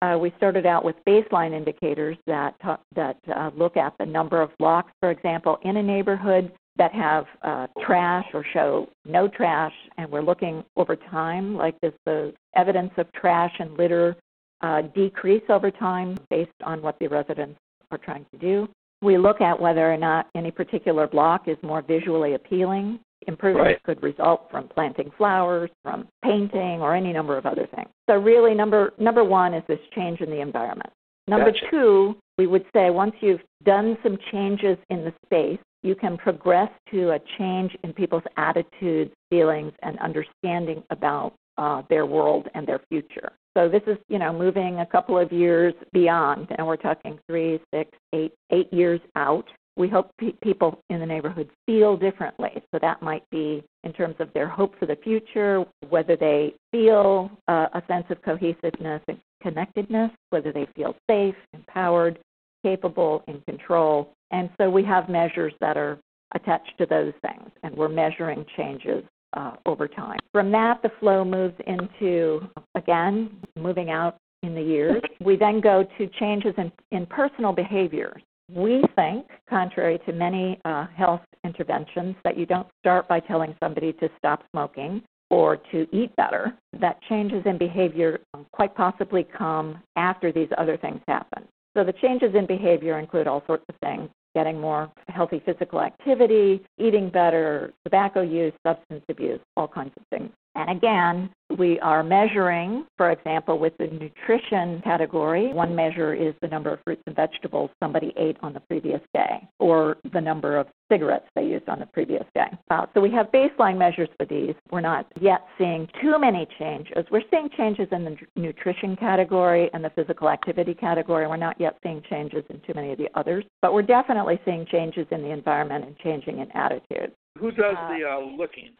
Uh, 0.02 0.18
we 0.18 0.32
started 0.36 0.66
out 0.66 0.84
with 0.84 0.96
baseline 1.06 1.54
indicators 1.54 2.16
that 2.26 2.54
that 2.94 3.16
uh, 3.34 3.50
look 3.56 3.76
at 3.76 3.94
the 3.98 4.04
number 4.04 4.42
of 4.42 4.50
blocks, 4.58 4.92
for 5.00 5.10
example, 5.10 5.58
in 5.62 5.78
a 5.78 5.82
neighborhood 5.82 6.52
that 6.76 6.92
have 6.92 7.26
uh, 7.42 7.66
trash 7.84 8.26
or 8.34 8.44
show 8.52 8.88
no 9.04 9.28
trash, 9.28 9.72
and 9.96 10.10
we're 10.10 10.22
looking 10.22 10.64
over 10.76 10.96
time, 10.96 11.54
like 11.56 11.74
does 11.80 11.92
the 12.04 12.34
evidence 12.56 12.90
of 12.96 13.10
trash 13.12 13.52
and 13.60 13.78
litter 13.78 14.16
uh, 14.60 14.82
decrease 14.94 15.42
over 15.48 15.70
time 15.70 16.18
based 16.30 16.50
on 16.64 16.82
what 16.82 16.98
the 16.98 17.06
residents 17.06 17.58
are 17.90 17.98
trying 17.98 18.26
to 18.32 18.38
do. 18.38 18.68
We 19.02 19.18
look 19.18 19.40
at 19.40 19.60
whether 19.60 19.92
or 19.92 19.96
not 19.96 20.28
any 20.34 20.50
particular 20.50 21.06
block 21.06 21.48
is 21.48 21.56
more 21.62 21.82
visually 21.82 22.34
appealing. 22.34 23.00
Improvements 23.26 23.68
Right. 23.68 23.82
could 23.82 24.02
result 24.02 24.50
from 24.50 24.68
planting 24.68 25.10
flowers, 25.16 25.70
from 25.82 26.08
painting, 26.22 26.82
or 26.82 26.94
any 26.94 27.12
number 27.12 27.36
of 27.36 27.46
other 27.46 27.66
things. 27.66 27.88
So 28.08 28.18
really, 28.18 28.54
number 28.54 28.92
number 28.98 29.24
one 29.24 29.54
is 29.54 29.64
this 29.66 29.80
change 29.94 30.20
in 30.20 30.30
the 30.30 30.40
environment. 30.40 30.90
Number 31.26 31.50
Gotcha. 31.52 31.70
two, 31.70 32.16
we 32.36 32.46
would 32.46 32.66
say 32.74 32.90
once 32.90 33.14
you've 33.20 33.42
done 33.64 33.96
some 34.02 34.18
changes 34.30 34.76
in 34.90 35.04
the 35.04 35.12
space, 35.24 35.58
you 35.82 35.94
can 35.94 36.16
progress 36.18 36.70
to 36.90 37.12
a 37.12 37.18
change 37.38 37.76
in 37.82 37.92
people's 37.92 38.22
attitudes, 38.36 39.12
feelings, 39.30 39.72
and 39.82 39.98
understanding 40.00 40.82
about 40.90 41.34
uh, 41.56 41.82
their 41.88 42.04
world 42.04 42.48
and 42.54 42.66
their 42.66 42.80
future. 42.90 43.32
So 43.56 43.68
this 43.68 43.82
is, 43.86 43.96
you 44.08 44.18
know, 44.18 44.32
moving 44.32 44.80
a 44.80 44.86
couple 44.86 45.18
of 45.18 45.32
years 45.32 45.74
beyond, 45.92 46.48
and 46.56 46.66
we're 46.66 46.76
talking 46.76 47.18
three, 47.28 47.60
six, 47.72 47.90
eight, 48.12 48.32
eight 48.50 48.72
years 48.72 49.00
out. 49.14 49.46
We 49.76 49.88
hope 49.88 50.10
pe- 50.18 50.32
people 50.42 50.80
in 50.90 51.00
the 51.00 51.06
neighborhood 51.06 51.48
feel 51.66 51.96
differently. 51.96 52.62
So 52.72 52.78
that 52.80 53.00
might 53.02 53.28
be 53.30 53.62
in 53.84 53.92
terms 53.92 54.16
of 54.18 54.32
their 54.32 54.48
hope 54.48 54.78
for 54.78 54.86
the 54.86 54.96
future, 54.96 55.64
whether 55.88 56.16
they 56.16 56.54
feel 56.72 57.30
uh, 57.48 57.66
a 57.74 57.82
sense 57.86 58.06
of 58.10 58.20
cohesiveness 58.22 59.02
and 59.08 59.18
connectedness, 59.42 60.10
whether 60.30 60.52
they 60.52 60.66
feel 60.74 60.96
safe, 61.08 61.36
empowered, 61.52 62.18
capable, 62.64 63.22
in 63.28 63.40
control. 63.48 64.12
And 64.30 64.50
so 64.60 64.68
we 64.68 64.84
have 64.84 65.08
measures 65.08 65.52
that 65.60 65.76
are 65.76 65.98
attached 66.34 66.76
to 66.78 66.86
those 66.86 67.12
things, 67.22 67.50
and 67.62 67.76
we're 67.76 67.88
measuring 67.88 68.44
changes 68.56 69.04
uh, 69.34 69.52
over 69.66 69.88
time. 69.88 70.18
From 70.32 70.50
that, 70.52 70.82
the 70.82 70.90
flow 71.00 71.24
moves 71.24 71.54
into, 71.66 72.40
again, 72.74 73.30
moving 73.56 73.90
out 73.90 74.16
in 74.42 74.54
the 74.54 74.62
years. 74.62 75.02
We 75.20 75.36
then 75.36 75.60
go 75.60 75.86
to 75.98 76.06
changes 76.20 76.54
in, 76.58 76.70
in 76.90 77.06
personal 77.06 77.52
behaviors. 77.52 78.22
We 78.52 78.82
think, 78.94 79.26
contrary 79.48 79.98
to 80.06 80.12
many 80.12 80.60
uh, 80.64 80.86
health 80.94 81.22
interventions, 81.44 82.14
that 82.24 82.36
you 82.36 82.44
don't 82.44 82.66
start 82.80 83.08
by 83.08 83.20
telling 83.20 83.54
somebody 83.62 83.92
to 83.94 84.08
stop 84.18 84.42
smoking 84.50 85.02
or 85.30 85.56
to 85.56 85.86
eat 85.92 86.14
better, 86.16 86.52
that 86.78 87.00
changes 87.08 87.42
in 87.46 87.56
behavior 87.56 88.20
quite 88.52 88.74
possibly 88.74 89.26
come 89.36 89.82
after 89.96 90.30
these 90.30 90.48
other 90.58 90.76
things 90.76 91.00
happen. 91.08 91.44
So 91.74 91.82
the 91.82 91.94
changes 91.94 92.34
in 92.34 92.46
behavior 92.46 92.98
include 92.98 93.26
all 93.26 93.42
sorts 93.46 93.64
of 93.68 93.74
things 93.82 94.10
getting 94.34 94.60
more 94.60 94.90
healthy 95.08 95.42
physical 95.44 95.80
activity, 95.80 96.64
eating 96.78 97.08
better, 97.08 97.72
tobacco 97.84 98.22
use, 98.22 98.52
substance 98.66 99.04
abuse, 99.08 99.40
all 99.56 99.68
kinds 99.68 99.92
of 99.96 100.02
things. 100.10 100.30
And 100.56 100.70
again, 100.70 101.30
we 101.58 101.78
are 101.80 102.02
measuring, 102.02 102.86
for 102.96 103.10
example, 103.10 103.58
with 103.58 103.76
the 103.78 103.86
nutrition 103.86 104.80
category, 104.82 105.52
one 105.52 105.74
measure 105.74 106.14
is 106.14 106.34
the 106.42 106.48
number 106.48 106.72
of 106.72 106.80
fruits 106.84 107.02
and 107.06 107.14
vegetables 107.14 107.70
somebody 107.82 108.12
ate 108.16 108.36
on 108.42 108.52
the 108.52 108.60
previous 108.60 109.00
day, 109.12 109.46
or 109.58 109.96
the 110.12 110.20
number 110.20 110.56
of 110.56 110.66
cigarettes 110.90 111.26
they 111.34 111.44
used 111.44 111.68
on 111.68 111.80
the 111.80 111.86
previous 111.86 112.24
day. 112.34 112.46
Uh, 112.70 112.86
so 112.94 113.00
we 113.00 113.10
have 113.10 113.26
baseline 113.32 113.76
measures 113.76 114.08
for 114.18 114.26
these. 114.26 114.54
We're 114.70 114.80
not 114.80 115.06
yet 115.20 115.44
seeing 115.58 115.88
too 116.00 116.18
many 116.18 116.46
changes. 116.58 117.04
We're 117.10 117.22
seeing 117.30 117.50
changes 117.56 117.88
in 117.92 118.04
the 118.04 118.10
nu- 118.10 118.42
nutrition 118.46 118.96
category 118.96 119.70
and 119.74 119.84
the 119.84 119.90
physical 119.90 120.28
activity 120.28 120.74
category. 120.74 121.26
We're 121.26 121.36
not 121.36 121.60
yet 121.60 121.76
seeing 121.82 122.02
changes 122.08 122.44
in 122.48 122.60
too 122.60 122.74
many 122.74 122.92
of 122.92 122.98
the 122.98 123.08
others, 123.14 123.44
but 123.60 123.74
we're 123.74 123.82
definitely 123.82 124.40
seeing 124.44 124.66
changes 124.66 125.06
in 125.10 125.22
the 125.22 125.30
environment 125.30 125.84
and 125.84 125.96
changing 125.98 126.38
in 126.38 126.50
attitudes. 126.52 127.12
Who 127.38 127.50
does 127.50 127.76
Uh, 127.76 127.88
the 127.88 128.04
uh, 128.08 128.20
looking? 128.36 128.70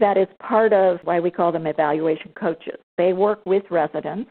That 0.00 0.16
is 0.16 0.28
part 0.40 0.72
of 0.72 0.98
why 1.04 1.20
we 1.20 1.30
call 1.30 1.52
them 1.52 1.66
evaluation 1.66 2.32
coaches. 2.34 2.78
They 2.98 3.12
work 3.12 3.44
with 3.44 3.64
residents. 3.70 4.30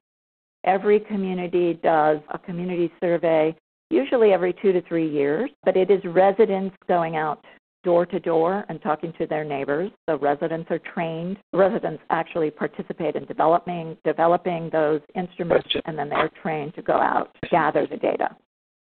Every 0.63 0.99
community 0.99 1.79
does 1.81 2.19
a 2.29 2.37
community 2.37 2.91
survey, 2.99 3.55
usually 3.89 4.31
every 4.31 4.53
two 4.53 4.71
to 4.71 4.81
three 4.83 5.09
years, 5.09 5.49
but 5.63 5.75
it 5.75 5.89
is 5.89 6.03
residents 6.05 6.75
going 6.87 7.15
out 7.15 7.43
door 7.83 8.05
to 8.05 8.19
door 8.19 8.63
and 8.69 8.81
talking 8.81 9.11
to 9.13 9.25
their 9.25 9.43
neighbors. 9.43 9.91
So 10.07 10.17
residents 10.17 10.69
are 10.69 10.79
trained. 10.79 11.37
Residents 11.53 12.01
actually 12.09 12.51
participate 12.51 13.15
in 13.15 13.25
developing 13.25 13.97
developing 14.03 14.69
those 14.71 15.01
instruments, 15.15 15.67
and 15.85 15.97
then 15.97 16.09
they're 16.09 16.31
trained 16.41 16.75
to 16.75 16.81
go 16.81 16.93
out 16.93 17.35
gather 17.49 17.87
the 17.87 17.97
data. 17.97 18.35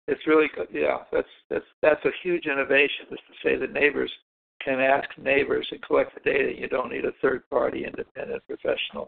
It's 0.08 0.28
really 0.28 0.48
good. 0.54 0.68
Yeah, 0.72 0.98
that's 1.12 1.28
that's 1.50 1.66
that's 1.82 2.04
a 2.06 2.12
huge 2.22 2.46
innovation. 2.46 3.06
Is 3.12 3.20
to 3.20 3.48
say 3.48 3.56
that 3.56 3.72
neighbors 3.72 4.12
can 4.64 4.80
ask 4.80 5.10
neighbors 5.18 5.68
and 5.72 5.82
collect 5.82 6.14
the 6.16 6.22
data. 6.30 6.54
You 6.58 6.68
don't 6.68 6.92
need 6.92 7.06
a 7.06 7.12
third 7.22 7.48
party 7.50 7.86
independent 7.86 8.42
professional. 8.48 9.08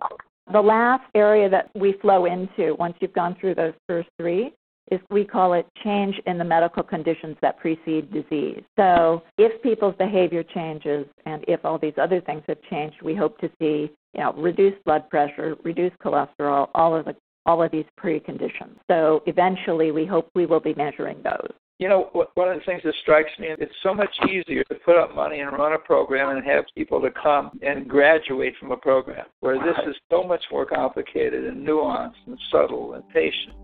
The 0.51 0.61
last 0.61 1.03
area 1.15 1.49
that 1.49 1.69
we 1.75 1.93
flow 2.01 2.25
into 2.25 2.75
once 2.75 2.95
you've 2.99 3.13
gone 3.13 3.35
through 3.39 3.55
those 3.55 3.73
first 3.87 4.09
three 4.19 4.53
is 4.91 4.99
we 5.09 5.25
call 5.25 5.53
it 5.53 5.65
change 5.83 6.15
in 6.27 6.37
the 6.37 6.43
medical 6.43 6.83
conditions 6.83 7.35
that 7.41 7.57
precede 7.59 8.11
disease. 8.13 8.61
So 8.77 9.23
if 9.37 9.61
people's 9.63 9.95
behavior 9.95 10.43
changes 10.43 11.07
and 11.25 11.43
if 11.47 11.65
all 11.65 11.79
these 11.79 11.95
other 11.99 12.21
things 12.21 12.43
have 12.47 12.61
changed, 12.69 12.97
we 13.01 13.15
hope 13.15 13.39
to 13.39 13.49
see, 13.59 13.89
you 14.13 14.21
know, 14.21 14.33
reduced 14.33 14.83
blood 14.85 15.09
pressure, 15.09 15.55
reduced 15.63 15.97
cholesterol, 15.99 16.69
all 16.75 16.95
of 16.95 17.05
the 17.05 17.15
all 17.47 17.61
of 17.61 17.71
these 17.71 17.85
preconditions. 17.99 18.75
So 18.89 19.21
eventually 19.27 19.91
we 19.91 20.05
hope 20.05 20.29
we 20.33 20.47
will 20.47 20.59
be 20.59 20.73
measuring 20.73 21.21
those. 21.21 21.51
You 21.77 21.89
know, 21.89 22.09
one 22.35 22.47
of 22.47 22.57
the 22.57 22.63
things 22.65 22.83
that 22.85 22.93
strikes 23.01 23.31
me, 23.37 23.47
is 23.47 23.57
it's 23.59 23.75
so 23.83 23.93
much 23.93 24.09
easier 24.29 24.63
to 24.63 24.75
put 24.75 24.95
up 24.97 25.13
money 25.13 25.41
and 25.41 25.51
run 25.51 25.73
a 25.73 25.77
program 25.77 26.29
and 26.33 26.45
have 26.45 26.63
people 26.73 27.01
to 27.01 27.11
come 27.11 27.51
and 27.61 27.85
graduate 27.85 28.53
from 28.57 28.71
a 28.71 28.77
program, 28.77 29.25
where 29.41 29.57
this 29.57 29.75
is 29.85 29.93
so 30.09 30.23
much 30.23 30.41
more 30.49 30.65
complicated 30.65 31.43
and 31.43 31.67
nuanced 31.67 32.13
and 32.27 32.39
subtle 32.49 32.93
and 32.93 33.03
patient. 33.09 33.55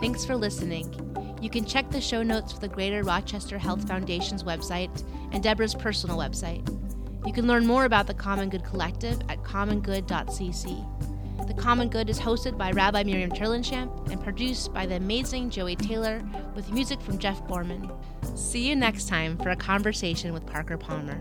Thanks 0.00 0.24
for 0.24 0.36
listening. 0.36 0.86
You 1.42 1.50
can 1.50 1.66
check 1.66 1.90
the 1.90 2.00
show 2.00 2.22
notes 2.22 2.54
for 2.54 2.60
the 2.60 2.68
Greater 2.68 3.02
Rochester 3.02 3.58
Health 3.58 3.86
Foundation's 3.86 4.42
website 4.42 5.04
and 5.32 5.42
Deborah's 5.42 5.74
personal 5.74 6.16
website. 6.16 6.66
You 7.26 7.34
can 7.34 7.46
learn 7.46 7.66
more 7.66 7.84
about 7.84 8.06
the 8.06 8.14
Common 8.14 8.48
Good 8.48 8.64
Collective 8.64 9.20
at 9.28 9.42
commongood.cc. 9.42 11.17
The 11.48 11.54
Common 11.54 11.88
Good 11.88 12.10
is 12.10 12.20
hosted 12.20 12.58
by 12.58 12.72
Rabbi 12.72 13.04
Miriam 13.04 13.30
Terlinchamp 13.30 14.10
and 14.10 14.22
produced 14.22 14.74
by 14.74 14.84
the 14.84 14.96
amazing 14.96 15.48
Joey 15.48 15.76
Taylor 15.76 16.22
with 16.54 16.70
music 16.70 17.00
from 17.00 17.16
Jeff 17.16 17.42
Borman. 17.44 17.90
See 18.36 18.68
you 18.68 18.76
next 18.76 19.08
time 19.08 19.38
for 19.38 19.48
a 19.48 19.56
conversation 19.56 20.34
with 20.34 20.44
Parker 20.44 20.76
Palmer. 20.76 21.18